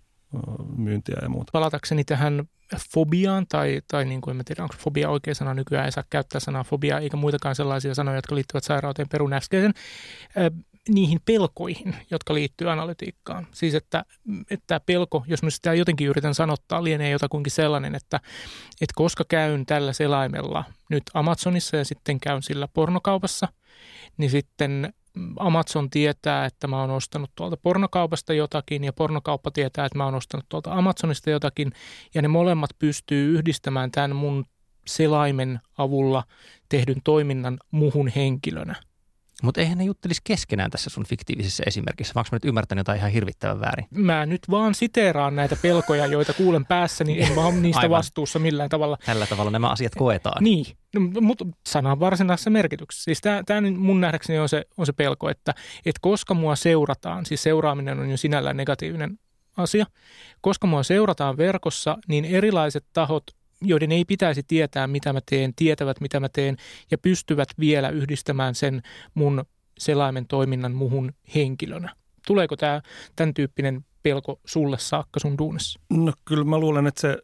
[0.78, 1.52] myyntiä ja muuta.
[1.52, 2.44] Palatakseni tähän
[2.94, 6.40] fobiaan, tai, tai niin kuin en tiedä, onko fobia oikea sana nykyään, ei saa käyttää
[6.40, 9.74] sanaa fobia, eikä muitakaan sellaisia sanoja, jotka liittyvät sairauteen perun äskeisen,
[10.90, 13.48] niihin pelkoihin, jotka liittyy analytiikkaan.
[13.52, 14.06] Siis että,
[14.50, 18.20] että pelko, jos mä sitä jotenkin yritän sanottaa, lienee jotakuinkin sellainen, että,
[18.82, 23.48] että koska käyn tällä selaimella nyt Amazonissa ja sitten käyn sillä pornokaupassa,
[24.18, 24.94] niin sitten
[25.40, 30.16] Amazon tietää, että mä oon ostanut tuolta pornokaupasta jotakin ja pornokauppa tietää, että mä oon
[30.16, 31.72] ostanut tuolta Amazonista jotakin.
[32.14, 34.46] Ja ne molemmat pystyy yhdistämään tämän mun
[34.88, 36.24] selaimen avulla
[36.70, 38.76] tehdyn toiminnan muhun henkilönä–
[39.44, 43.12] mutta eihän ne juttelisi keskenään tässä sun fiktiivisessä esimerkissä, vaikka mä nyt ymmärtänyt jotain ihan
[43.12, 43.86] hirvittävän väärin.
[43.92, 47.98] Mä nyt vaan siteeraan näitä pelkoja, joita kuulen päässä, niin en vaan niistä Aivan.
[47.98, 48.98] vastuussa millään tavalla.
[49.06, 50.44] Tällä tavalla nämä asiat koetaan.
[50.44, 53.04] Niin, no, mutta sanan varsinaisessa merkityksessä.
[53.04, 55.54] Siis tämä mun nähdäkseni on se, on se pelko, että,
[55.86, 59.20] että koska mua seurataan, siis seuraaminen on jo sinällään negatiivinen
[59.58, 59.86] asia,
[60.42, 63.24] koska mua seurataan verkossa, niin erilaiset tahot
[63.62, 66.58] joiden ei pitäisi tietää, mitä mä teen, tietävät, mitä mä teen
[66.92, 68.82] ja pystyvät vielä yhdistämään sen
[69.14, 69.46] mun
[69.78, 71.96] selaimen toiminnan muhun henkilönä.
[72.28, 72.82] Tuleeko tämä
[73.16, 75.80] tämän tyyppinen pelko sulle saakka sun duunissa?
[75.90, 77.18] No kyllä mä luulen, että se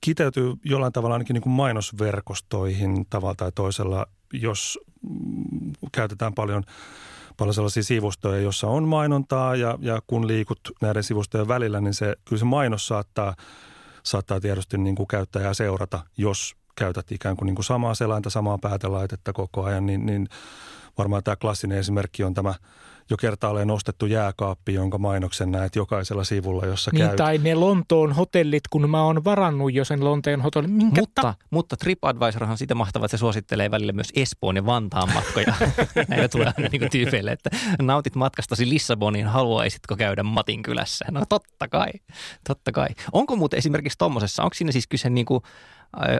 [0.00, 4.78] kiteytyy jollain tavalla ainakin niin kuin mainosverkostoihin tavalla tai toisella, jos
[5.92, 6.62] käytetään paljon
[7.36, 12.16] paljon sellaisia sivustoja, joissa on mainontaa ja, ja kun liikut näiden sivustojen välillä, niin se,
[12.24, 13.34] kyllä se mainos saattaa
[14.06, 18.58] saattaa tietysti niin kuin käyttäjää seurata, jos käytät ikään kuin, niin kuin samaa selainta, samaa
[18.58, 20.28] päätelaitetta koko ajan, niin, niin
[20.98, 22.54] varmaan tämä klassinen esimerkki on tämä
[23.10, 27.16] jo kertaalleen ostettu jääkaappi, jonka mainoksen näet jokaisella sivulla, jossa niin, käyt.
[27.16, 30.70] Tai ne Lontoon hotellit, kun mä oon varannut jo sen Lonteen hotellin.
[30.70, 35.14] Minkä mutta, ta- mutta TripAdvisorhan siitä mahtavaa, että se suosittelee välillä myös Espoon ja Vantaan
[35.14, 35.54] matkoja.
[36.08, 37.50] Näitä tulee aina niin tyypeille, että
[37.82, 41.04] nautit matkastasi Lissaboniin, haluaisitko käydä Matin kylässä?
[41.10, 41.90] No totta kai,
[42.48, 42.88] totta kai.
[43.12, 45.42] Onko muuten esimerkiksi tuommoisessa, onko siinä siis kyse niin kuin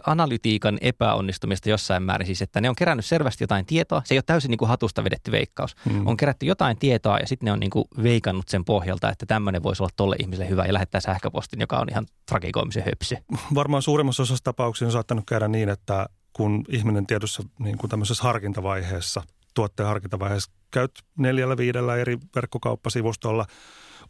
[0.07, 2.27] analytiikan epäonnistumista jossain määrin.
[2.27, 4.03] Siis, että ne on kerännyt selvästi jotain tietoa.
[4.05, 5.77] Se ei ole täysin niin kuin hatusta vedetty veikkaus.
[5.85, 6.07] Hmm.
[6.07, 9.63] On kerätty jotain tietoa ja sitten ne on niin kuin veikannut sen pohjalta, että tämmöinen
[9.63, 13.17] voisi olla tolle ihmiselle hyvä ja lähettää sähköpostin, joka on ihan tragikoimisen höpsy.
[13.55, 18.25] Varmaan suurimmassa osassa tapauksia on saattanut käydä niin, että kun ihminen tiedossa niin kuin tämmöisessä
[18.25, 19.23] harkintavaiheessa,
[19.55, 23.47] tuotteen harkintavaiheessa, käyt neljällä viidellä eri verkkokauppasivustolla,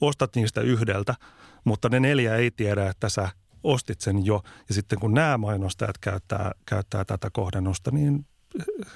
[0.00, 1.14] ostat niistä yhdeltä,
[1.64, 3.28] mutta ne neljä ei tiedä, että sä
[3.64, 4.42] ostit sen jo.
[4.68, 8.26] Ja sitten kun nämä mainostajat käyttää, käyttää tätä kohdennusta, niin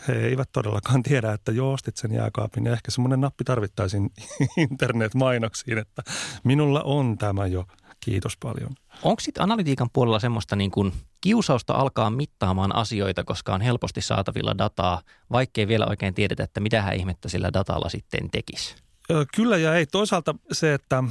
[0.08, 4.10] he eivät todellakaan tiedä, että jo ostit sen jääkaapin ja ehkä semmoinen nappi tarvittaisiin
[4.70, 6.02] internet-mainoksiin, että
[6.44, 7.64] minulla on tämä jo.
[8.00, 8.70] Kiitos paljon.
[9.02, 14.58] Onko sitten analytiikan puolella semmoista niin kuin kiusausta alkaa mittaamaan asioita, koska on helposti saatavilla
[14.58, 15.02] dataa,
[15.32, 18.76] vaikkei vielä oikein tiedetä, että mitä ihmettä sillä datalla sitten tekisi?
[19.34, 19.86] Kyllä ja ei.
[19.86, 21.04] Toisaalta se, että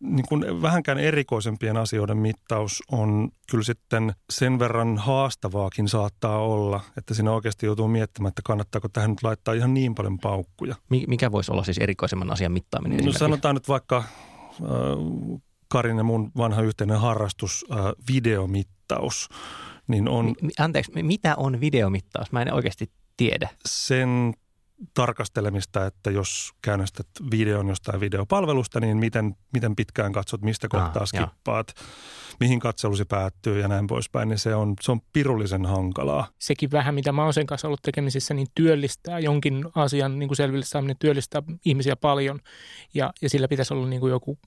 [0.00, 7.14] niin kuin vähänkään erikoisempien asioiden mittaus on kyllä sitten sen verran haastavaakin saattaa olla, että
[7.14, 10.74] siinä oikeasti joutuu miettimään, että kannattaako tähän nyt laittaa ihan niin paljon paukkuja.
[10.88, 13.04] Mikä voisi olla siis erikoisemman asian mittaaminen?
[13.04, 14.04] No sanotaan nyt vaikka äh,
[15.68, 17.78] Karin ja mun vanha yhteinen harrastus, äh,
[18.12, 19.28] videomittaus.
[19.88, 22.32] Niin on, anteeksi, mitä on videomittaus?
[22.32, 23.48] Mä en oikeasti tiedä.
[23.66, 24.34] Sen
[24.94, 31.08] tarkastelemista, että jos käynnistät videon jostain videopalvelusta, niin miten, miten pitkään katsot, mistä kohtaa ah,
[31.08, 31.84] skippaat, jo.
[32.40, 36.28] mihin katselusi päättyy ja näin poispäin, niin se on, se on pirullisen hankalaa.
[36.38, 40.36] Sekin vähän, mitä mä oon sen kanssa ollut tekemisissä, niin työllistää jonkin asian niin kuin
[40.36, 42.40] selville saaminen, työllistää ihmisiä paljon
[42.94, 44.38] ja, ja sillä pitäisi olla niin kuin joku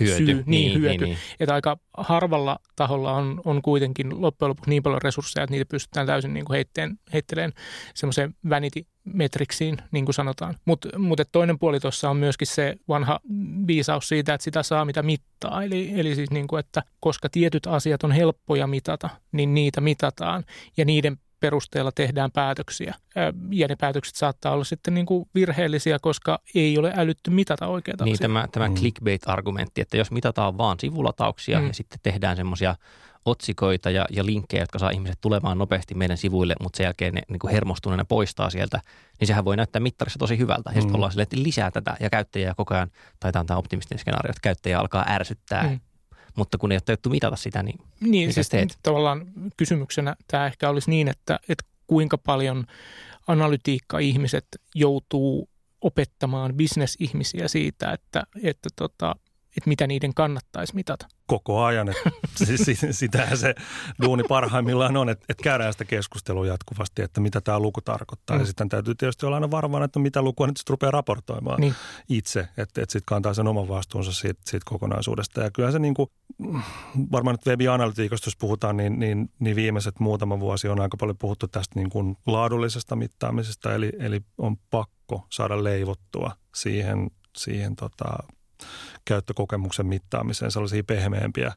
[0.00, 0.16] hyöty.
[0.16, 1.04] syy, niin, niin hyöty.
[1.04, 1.18] Niin, niin.
[1.40, 6.06] Että aika harvalla taholla on, on kuitenkin loppujen lopuksi niin paljon resursseja, että niitä pystytään
[6.06, 7.52] täysin niin kuin heitteen, heitteleen
[7.94, 10.54] semmoiseen vanity metriksiin, niin kuin sanotaan.
[10.64, 13.20] Mutta mut toinen puoli tuossa on myöskin se vanha
[13.66, 15.62] viisaus siitä, että sitä saa mitä mittaa.
[15.62, 20.44] Eli, eli siis niin kuin, että koska tietyt asiat on helppoja mitata, niin niitä mitataan
[20.76, 22.94] ja niiden perusteella tehdään päätöksiä.
[23.50, 28.04] Ja ne päätökset saattaa olla sitten niin kuin virheellisiä, koska ei ole älytty mitata oikeita
[28.04, 28.22] Niin asioita.
[28.22, 28.74] tämä, tämä mm.
[28.74, 31.66] clickbait-argumentti, että jos mitataan vaan sivulatauksia mm.
[31.66, 32.76] ja sitten tehdään semmoisia
[33.24, 37.22] otsikoita ja, ja linkkejä, jotka saa ihmiset tulemaan nopeasti meidän sivuille, mutta sen jälkeen ne
[37.28, 38.80] niin kuin hermostuneena poistaa sieltä,
[39.20, 40.70] niin sehän voi näyttää mittarissa tosi hyvältä.
[40.70, 40.94] Ja sitten mm.
[40.94, 44.80] ollaan silleen, että lisää tätä ja käyttäjää koko ajan, taitaa tämä optimistinen skenaario, että käyttäjä
[44.80, 45.62] alkaa ärsyttää.
[45.62, 45.80] Mm.
[46.36, 48.78] Mutta kun ei ole tehty mitata sitä, niin Niin, siis teet?
[48.82, 52.66] tavallaan kysymyksenä tämä ehkä olisi niin, että, että kuinka paljon
[53.26, 55.48] analytiikka-ihmiset joutuu
[55.80, 59.16] opettamaan bisnesihmisiä siitä, että, että tota,
[59.56, 61.06] että mitä niiden kannattaisi mitata.
[61.26, 61.88] Koko ajan.
[61.88, 62.10] Että,
[62.44, 63.54] siis, sitähän se
[64.02, 68.36] duuni parhaimmillaan on, että, käydään sitä keskustelua jatkuvasti, että mitä tämä luku tarkoittaa.
[68.36, 68.40] Mm.
[68.40, 71.74] Ja sitten täytyy tietysti olla aina varovainen, että mitä lukua nyt sitten rupeaa raportoimaan niin.
[72.08, 75.40] itse, että, että sitten kantaa sen oman vastuunsa siitä, siitä kokonaisuudesta.
[75.40, 76.10] Ja kyllä se niin kuin,
[77.12, 81.48] varmaan nyt webianalytiikasta, jos puhutaan, niin, niin, niin viimeiset muutama vuosi on aika paljon puhuttu
[81.48, 88.18] tästä niin kuin laadullisesta mittaamisesta, eli, eli on pakko saada leivottua siihen, siihen tota,
[89.04, 91.52] käyttökokemuksen mittaamiseen sellaisia pehmeämpiä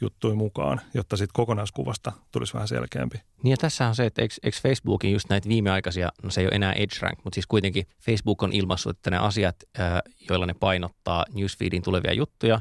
[0.00, 3.20] juttuja mukaan, jotta siitä kokonaiskuvasta tulisi vähän selkeämpi.
[3.42, 6.46] Niin ja tässä on se, että eikö, eikö Facebookin just näitä viimeaikaisia, no se ei
[6.46, 9.56] ole enää rank, mutta siis kuitenkin Facebook on ilmaissut, että ne asiat,
[10.28, 12.60] joilla ne painottaa newsfeedin tulevia juttuja,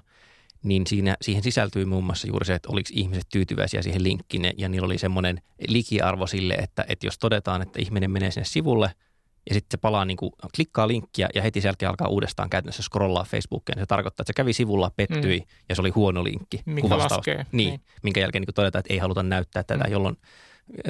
[0.63, 4.69] niin siinä, siihen sisältyy muun muassa juuri se, että oliko ihmiset tyytyväisiä siihen linkkiin ja
[4.69, 8.91] niillä oli semmoinen likiarvo sille, että, että jos todetaan, että ihminen menee sinne sivulle–
[9.49, 12.83] ja sitten se palaa, niin kuin, klikkaa linkkiä ja heti sen jälkeen alkaa uudestaan käytännössä
[12.83, 13.79] scrollaa Facebookiin.
[13.79, 15.45] Se tarkoittaa, että se kävi sivulla, pettyi mm.
[15.69, 16.61] ja se oli huono linkki.
[16.65, 17.11] Minkä kuvastaus.
[17.11, 17.45] laskee.
[17.51, 19.91] Niin, niin, minkä jälkeen niin todetaan, että ei haluta näyttää tätä, mm.
[19.91, 20.17] jolloin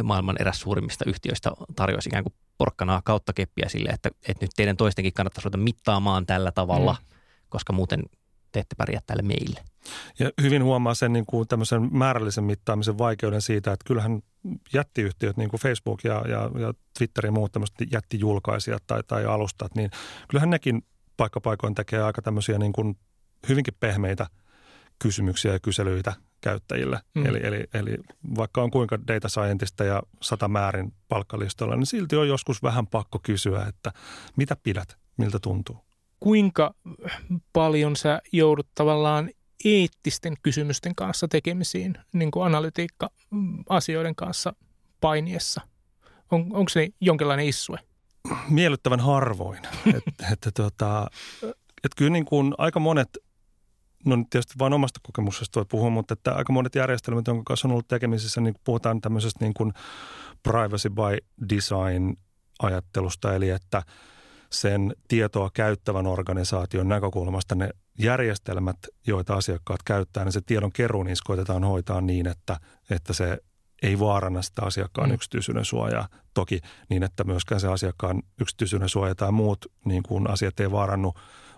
[0.04, 4.78] maailman eräs suurimmista yhtiöistä tarjosi ikään kuin porkkanaa kautta keppiä sille, että, että nyt teidän
[4.78, 7.17] toistenkin kannattaisi ruveta mittaamaan tällä tavalla, mm.
[7.50, 8.04] koska muuten
[8.52, 9.63] te ette pärjää tälle meille.
[10.19, 14.21] Ja hyvin huomaa sen niin kuin tämmöisen määrällisen mittaamisen vaikeuden siitä, että kyllähän
[14.73, 19.76] jättiyhtiöt, niin kuin Facebook ja, ja, ja Twitter ja muut tämmöiset jättijulkaisijat tai, tai alustat,
[19.76, 19.91] niin
[20.28, 20.82] kyllähän nekin
[21.17, 22.97] paikkapaikoin tekee aika tämmöisiä niin kuin
[23.50, 24.28] hyvinkin pehmeitä
[25.00, 27.00] kysymyksiä ja kyselyitä käyttäjille.
[27.15, 27.26] Mm.
[27.26, 27.97] Eli, eli, eli
[28.38, 33.19] vaikka on kuinka data scientista ja sata määrin palkkalistolla, niin silti on joskus vähän pakko
[33.23, 33.91] kysyä, että
[34.36, 35.78] mitä pidät, miltä tuntuu.
[36.19, 36.76] Kuinka
[37.54, 39.30] paljon sä joudut tavallaan
[39.65, 44.54] eettisten kysymysten kanssa tekemisiin, niin kuin analytiikka-asioiden kanssa
[45.02, 45.62] painiessa?
[46.32, 47.80] On, onko se jonkinlainen issue?
[48.50, 49.60] Miellyttävän harvoin.
[49.98, 51.08] että että tota,
[51.84, 53.17] et kyllä niin kuin aika monet,
[54.06, 57.67] no nyt tietysti vain omasta kokemuksesta voi puhua, mutta että aika monet järjestelmät, jonka kanssa
[57.67, 59.74] on ollut tekemisissä, niin puhutaan tämmöisestä niin kuin
[60.43, 62.13] privacy by design
[62.60, 63.84] ajattelusta, eli että–
[64.49, 71.23] sen tietoa käyttävän organisaation näkökulmasta ne järjestelmät, joita asiakkaat käyttää, niin se tiedon keruu niissä
[71.27, 73.38] koitetaan hoitaa niin, että, että se
[73.83, 75.13] ei vaaranna sitä asiakkaan mm.
[75.13, 76.07] yksityisyyden suojaa.
[76.33, 81.13] Toki niin, että myöskään se asiakkaan yksityisyyden suoja tai muut niin kuin asiat ei vaarannu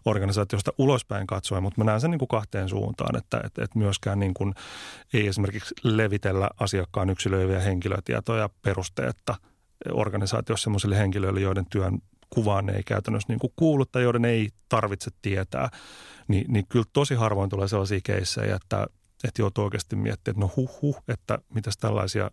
[0.05, 4.19] organisaatiosta ulospäin katsoen, mutta mä näen sen niin kuin kahteen suuntaan, että, että, että myöskään
[4.19, 4.53] niin kuin
[5.13, 9.35] ei esimerkiksi levitellä asiakkaan yksilöiviä henkilötietoja perusteetta
[9.93, 11.99] organisaatiossa sellaisille henkilöille, joiden työn
[12.29, 15.69] kuvaan ei käytännössä niin kuin kuulu tai joiden ei tarvitse tietää,
[16.27, 18.87] niin, niin kyllä tosi harvoin tulee sellaisia keissejä, että,
[19.23, 22.31] että joutuu oikeasti miettimään, että no huh huh, että mitäs tällaisia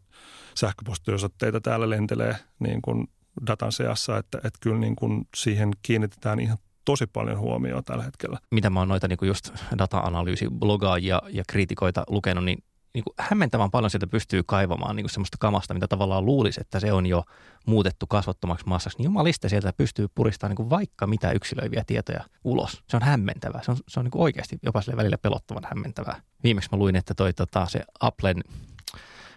[0.54, 3.06] sähköpostiosoitteita täällä lentelee niin kuin
[3.46, 8.38] datan seassa, että, että kyllä niin kuin siihen kiinnitetään ihan tosi paljon huomioon tällä hetkellä.
[8.50, 12.59] Mitä mä oon noita niin kuin just data-analyysi-blogaajia ja kriitikoita lukenut, niin
[12.96, 16.80] niin kuin hämmentävän paljon sieltä pystyy kaivamaan niin kuin semmoista kamasta, mitä tavallaan luulisi, että
[16.80, 17.24] se on jo
[17.66, 18.98] muutettu kasvottomaksi massaksi.
[18.98, 22.82] Niin jumalista sieltä pystyy puristamaan niin kuin vaikka mitä yksilöiviä tietoja ulos.
[22.88, 23.62] Se on hämmentävää.
[23.62, 26.20] Se on, se on niin kuin oikeasti jopa sille välillä pelottavan hämmentävää.
[26.44, 28.37] Viimeksi mä luin, että toi tota, se Applen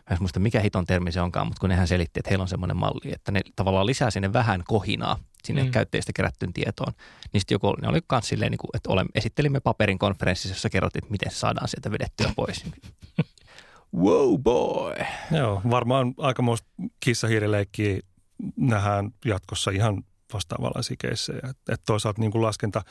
[0.10, 2.48] Mä en muista mikä hiton termi se onkaan, mutta kun nehän selitti, että heillä on
[2.48, 5.72] semmoinen malli, että ne tavallaan lisää sinne vähän kohinaa sinne mm.
[5.72, 6.94] käyttäjistä kerättyyn tietoon.
[7.34, 10.70] Niin sitten joku, ne oli myös silleen, niin kuin, että olemme, esittelimme paperin konferenssissa, jossa
[10.70, 12.66] kerrottiin, että miten saadaan sieltä vedettyä pois.
[13.96, 14.94] Wow boy.
[15.32, 16.68] Joo, varmaan aikamoista
[17.00, 18.00] kissahiirileikkiä
[18.56, 21.40] nähdään jatkossa ihan vastaavanlaisia keissejä.
[21.50, 22.82] Et, et toisaalta niin kuin laskenta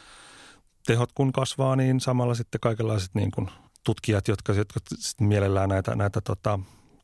[0.86, 3.50] tehot kun kasvaa, niin samalla sitten kaikenlaiset niin kuin
[3.84, 6.58] tutkijat, jotka, jotka sitten mielellään näitä, näitä tota,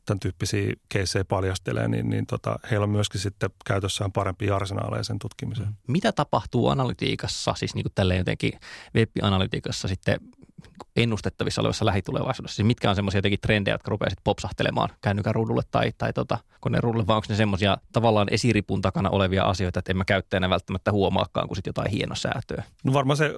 [0.05, 5.19] tämän tyyppisiä keissejä paljastelee, niin, niin tota, heillä on myöskin sitten käytössään parempia arsenaaleja sen
[5.19, 5.69] tutkimiseen.
[5.87, 8.53] Mitä tapahtuu analytiikassa, siis niin kuin tälleen jotenkin
[8.95, 10.19] web-analytiikassa sitten
[10.95, 12.55] ennustettavissa olevassa lähitulevaisuudessa?
[12.55, 16.37] Siis mitkä on semmoisia jotenkin trendejä, jotka rupeaa sitten popsahtelemaan kännykän ruudulle tai, tai tota,
[16.79, 20.91] ruudulle, vai onko ne semmoisia tavallaan esiripun takana olevia asioita, että en mä käyttäjänä välttämättä
[20.91, 22.63] huomaakaan, kun sitten jotain hienosäätöä?
[22.83, 23.33] No varmaan se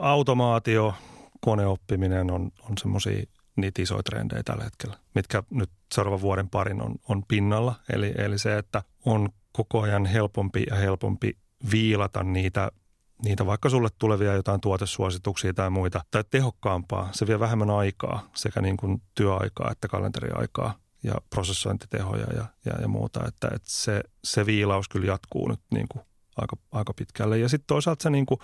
[0.00, 0.94] automaatio,
[1.40, 3.24] koneoppiminen on, on semmoisia
[3.56, 7.74] niitä isoja trendejä tällä hetkellä, mitkä nyt seuraavan vuoden parin on, on pinnalla.
[7.92, 11.36] Eli, eli se, että on koko ajan helpompi ja helpompi
[11.70, 12.72] viilata niitä,
[13.22, 17.08] niitä vaikka sulle tulevia jotain tuotesuosituksia tai muita, tai tehokkaampaa.
[17.12, 22.88] Se vie vähemmän aikaa, sekä niin kuin työaikaa että kalenteriaikaa ja prosessointitehoja ja, ja, ja
[22.88, 23.26] muuta.
[23.28, 26.04] Että, että se, se viilaus kyllä jatkuu nyt niin kuin
[26.36, 27.38] aika, aika pitkälle.
[27.38, 28.40] Ja sitten toisaalta se niin kuin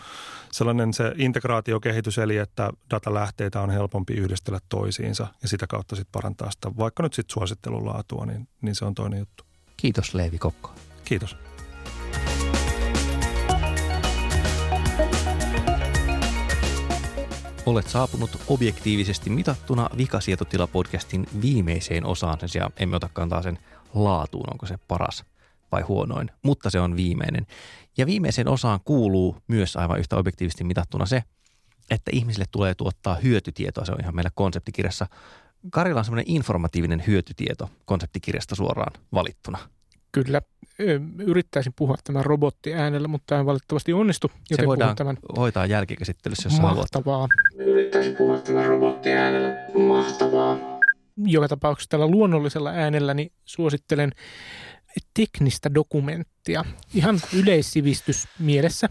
[0.53, 6.51] sellainen se integraatiokehitys, eli että datalähteitä on helpompi yhdistellä toisiinsa ja sitä kautta sitten parantaa
[6.51, 9.45] sitä, vaikka nyt sitten suosittelulaatua, niin, niin se on toinen juttu.
[9.77, 10.75] Kiitos Leevi Kokko.
[11.05, 11.37] Kiitos.
[17.67, 23.59] Olet saapunut objektiivisesti mitattuna Vikasietotila-podcastin viimeiseen osaan, sen sijaan emme ota kantaa sen
[23.95, 25.25] laatuun, onko se paras
[25.73, 27.47] vai huonoin, mutta se on viimeinen.
[27.97, 31.23] Ja viimeisen osaan kuuluu myös aivan yhtä objektiivisesti mitattuna se,
[31.91, 33.85] että ihmisille tulee tuottaa hyötytietoa.
[33.85, 35.07] Se on ihan meillä konseptikirjassa.
[35.71, 39.59] Karilla on semmoinen informatiivinen hyötytieto konseptikirjasta suoraan valittuna.
[40.13, 40.43] Kyllä.
[41.19, 44.31] Yrittäisin puhua tämän robotti äänellä, mutta tämä ei valitettavasti onnistu.
[44.51, 47.15] Joten Se voidaan tämän hoitaa jälkikäsittelyssä, jos Mahtavaa.
[47.15, 47.31] Haluat.
[47.57, 49.57] Yrittäisin puhua tämän robotti äänellä.
[49.87, 50.57] Mahtavaa.
[51.17, 54.13] Joka tapauksessa tällä luonnollisella äänellä niin suosittelen
[55.15, 58.89] teknistä dokumenttia, ihan yleissivistys mielessä.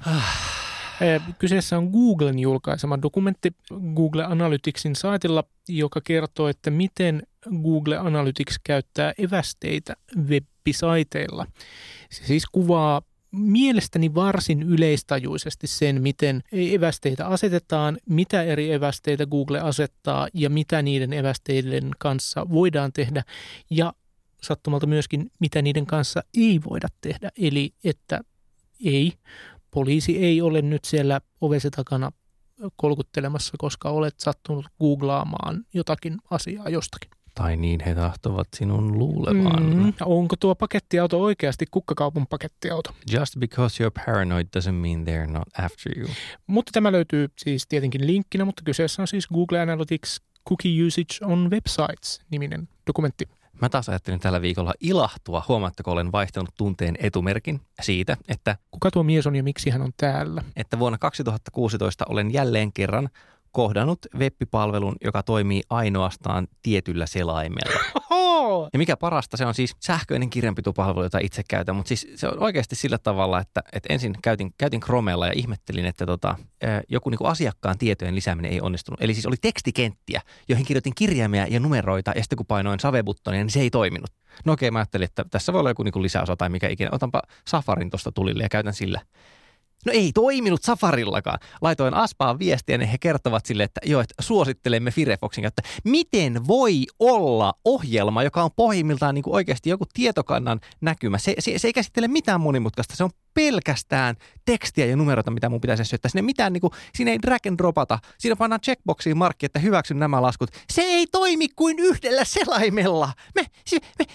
[1.39, 3.51] Kyseessä on Googlen julkaisema dokumentti
[3.95, 7.23] Google Analyticsin saitilla, joka kertoo, että miten
[7.63, 9.93] Google Analytics käyttää evästeitä
[10.67, 11.45] web-saiteilla.
[12.09, 20.27] Se siis kuvaa mielestäni varsin yleistajuisesti sen, miten evästeitä asetetaan, mitä eri evästeitä Google asettaa
[20.33, 23.23] ja mitä niiden evästeiden kanssa voidaan tehdä
[23.69, 23.93] ja
[24.41, 27.29] sattumalta myöskin, mitä niiden kanssa ei voida tehdä.
[27.37, 28.21] Eli että
[28.85, 29.13] ei,
[29.71, 32.11] poliisi ei ole nyt siellä ovesi takana
[32.75, 37.11] kolkuttelemassa, koska olet sattunut googlaamaan jotakin asiaa jostakin.
[37.35, 39.63] Tai niin he tahtovat sinun luulevan.
[39.63, 42.89] Mm, onko tuo pakettiauto oikeasti kukkakaupun pakettiauto?
[43.11, 46.09] Just because you're paranoid doesn't mean they're not after you.
[46.47, 51.51] Mutta tämä löytyy siis tietenkin linkkinä, mutta kyseessä on siis Google Analytics Cookie Usage on
[51.51, 53.29] Websites niminen dokumentti.
[53.61, 55.43] Mä taas ajattelin tällä viikolla ilahtua.
[55.47, 58.57] Huomaatteko, olen vaihtanut tunteen etumerkin siitä, että...
[58.71, 60.43] Kuka tuo mies on ja miksi hän on täällä?
[60.55, 63.09] Että vuonna 2016 olen jälleen kerran
[63.51, 67.79] kohdannut web-palvelun, joka toimii ainoastaan tietyllä selaimella.
[68.73, 72.43] Ja mikä parasta, se on siis sähköinen kirjanpitopalvelu, jota itse käytän, mutta siis se on
[72.43, 76.35] oikeasti sillä tavalla, että, että ensin käytin, käytin Chromella ja ihmettelin, että tota,
[76.89, 79.01] joku niin kuin asiakkaan tietojen lisääminen ei onnistunut.
[79.01, 83.49] Eli siis oli tekstikenttiä, joihin kirjoitin kirjaimia ja numeroita ja sitten kun painoin savebuttonia, niin
[83.49, 84.11] se ei toiminut.
[84.45, 86.89] No okei, mä ajattelin, että tässä voi olla joku niin kuin lisäosa tai mikä ikinä.
[86.91, 89.01] Otanpa Safarin tuosta tulille ja käytän sillä.
[89.85, 91.39] No ei toiminut Safarillakaan.
[91.61, 96.85] Laitoin Aspaan viestiä ja he kertovat sille, että joo, että suosittelemme Firefoxin että miten voi
[96.99, 101.17] olla ohjelma, joka on pohjimmiltaan niin kuin oikeasti joku tietokannan näkymä.
[101.17, 104.15] Se, se, se ei käsittele mitään monimutkaista, se on pelkästään
[104.45, 106.09] tekstiä ja numeroita, mitä mun pitäisi syöttää.
[106.09, 107.99] Sinne mitään, niin kuin, siinä ei drag and dropata.
[108.17, 110.49] Siinä pannaan checkboxiin markki, että hyväksyn nämä laskut.
[110.69, 113.13] Se ei toimi kuin yhdellä selaimella.
[113.35, 113.45] Me,
[113.99, 114.05] me,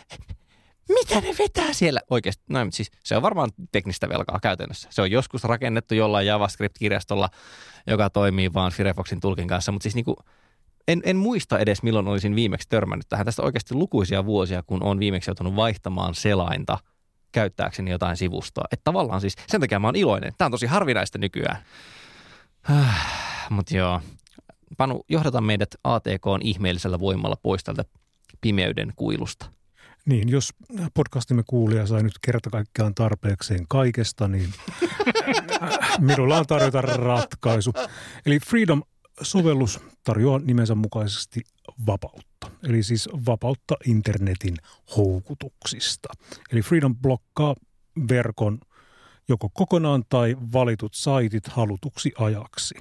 [0.88, 2.01] mitä ne vetää siellä?
[2.11, 4.88] Oikeasti, no siis se on varmaan teknistä velkaa käytännössä.
[4.92, 7.29] Se on joskus rakennettu jollain JavaScript-kirjastolla,
[7.87, 10.16] joka toimii vaan Firefoxin tulkin kanssa, mutta siis niinku,
[10.88, 13.27] en, en muista edes milloin olisin viimeksi törmännyt tähän.
[13.27, 16.79] Tästä oikeasti lukuisia vuosia, kun on viimeksi joutunut vaihtamaan selainta
[17.33, 18.64] käyttääkseni jotain sivustoa.
[18.70, 20.33] Että tavallaan siis, sen takia mä oon iloinen.
[20.38, 21.62] Tämä on tosi harvinaista nykyään.
[23.51, 24.01] Mutta joo,
[24.77, 27.85] Panu, johdata meidät ATK ihmeellisellä voimalla pois tältä
[28.40, 29.46] pimeyden kuilusta.
[30.07, 30.55] Niin, jos
[30.95, 34.53] podcastimme kuulija sai nyt kerta kaikkiaan tarpeekseen kaikesta, niin
[35.99, 37.73] minulla on tarjota ratkaisu.
[38.27, 41.40] Eli Freedom-sovellus tarjoaa nimensä mukaisesti
[41.87, 42.51] vapautta.
[42.62, 44.57] Eli siis vapautta internetin
[44.97, 46.09] houkutuksista.
[46.53, 47.55] Eli Freedom blokkaa
[48.09, 48.59] verkon
[49.29, 52.75] joko kokonaan tai valitut saitit halutuksi ajaksi.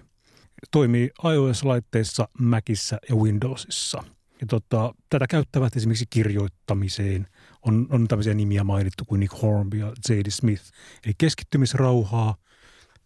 [0.72, 4.04] Toimii iOS-laitteissa, Macissa ja Windowsissa–
[4.42, 7.28] Ja tota, tätä käyttävät esimerkiksi kirjoittamiseen.
[7.62, 10.30] On, on tämmöisiä nimiä mainittu kuin Nick Hornby ja J.D.
[10.30, 10.64] Smith.
[11.06, 12.36] Eli keskittymisrauhaa,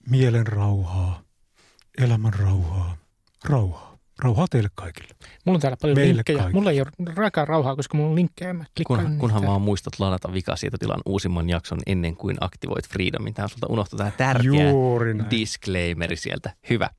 [0.09, 1.23] mielenrauhaa,
[1.97, 2.97] elämänrauhaa,
[3.45, 3.89] rauhaa.
[4.23, 5.09] Rauhaa teille kaikille.
[5.45, 6.38] Mulla on täällä paljon Meille linkkejä.
[6.38, 6.59] kaikille.
[6.59, 8.53] Mulla ei ole raikaa rauhaa, koska mulla on linkkejä.
[8.53, 9.19] Mä klikkaan Kunhan, niitä.
[9.19, 13.34] kunhan vaan muistat ladata vikasietotilan uusimman jakson ennen kuin aktivoit Freedomin.
[13.34, 14.71] Tämä sulta unohtui tämä tärkeä
[15.32, 16.53] disclaimeri sieltä.
[16.69, 16.89] Hyvä.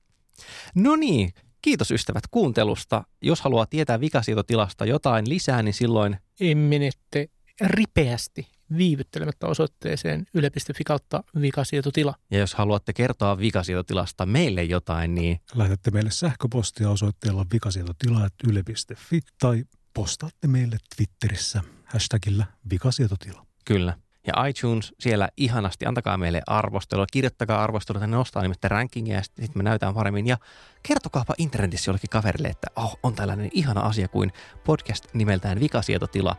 [0.75, 1.31] No niin,
[1.63, 3.05] kiitos ystävät kuuntelusta.
[3.23, 6.17] Jos haluaa tietää vikasietotilasta jotain lisää, niin silloin
[6.55, 7.29] menette
[7.61, 12.15] ripeästi viivyttelemättä osoitteeseen yle.fi kautta vikasietotila.
[12.31, 20.47] Ja jos haluatte kertoa vikasietotilasta meille jotain, niin Lähetätte meille sähköpostia osoitteella vikasietotila.yle.fi tai postaatte
[20.49, 23.47] meille Twitterissä hashtagillä vikasietotila.
[23.65, 23.97] kyllä.
[24.27, 29.47] Ja iTunes siellä ihanasti, antakaa meille arvostelua, kirjoittakaa arvostelua, ne nostaa nimittäin rankingia ja sitten
[29.47, 30.27] sit me näytään paremmin.
[30.27, 30.37] Ja
[30.83, 34.33] kertokaapa internetissä jollekin kaverille, että oh, on tällainen ihana asia kuin
[34.65, 36.37] podcast nimeltään Vikasietotila.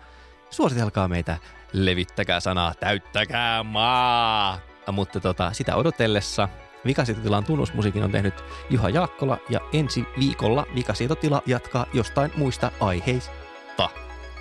[0.49, 1.37] Suositelkaa meitä,
[1.73, 4.59] levittäkää sanaa, täyttäkää maa.
[4.91, 6.49] Mutta tota, sitä odotellessa
[6.85, 8.33] Vikasietotilan tunnusmusiikin on tehnyt
[8.69, 13.89] Juha Jaakkola ja ensi viikolla Vikasietotila jatkaa jostain muista aiheista.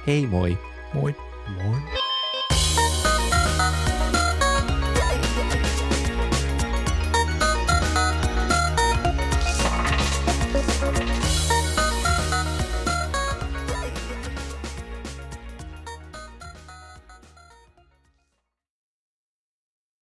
[0.07, 0.59] Hei moi!
[0.95, 1.16] Moi.
[1.57, 2.09] Moi!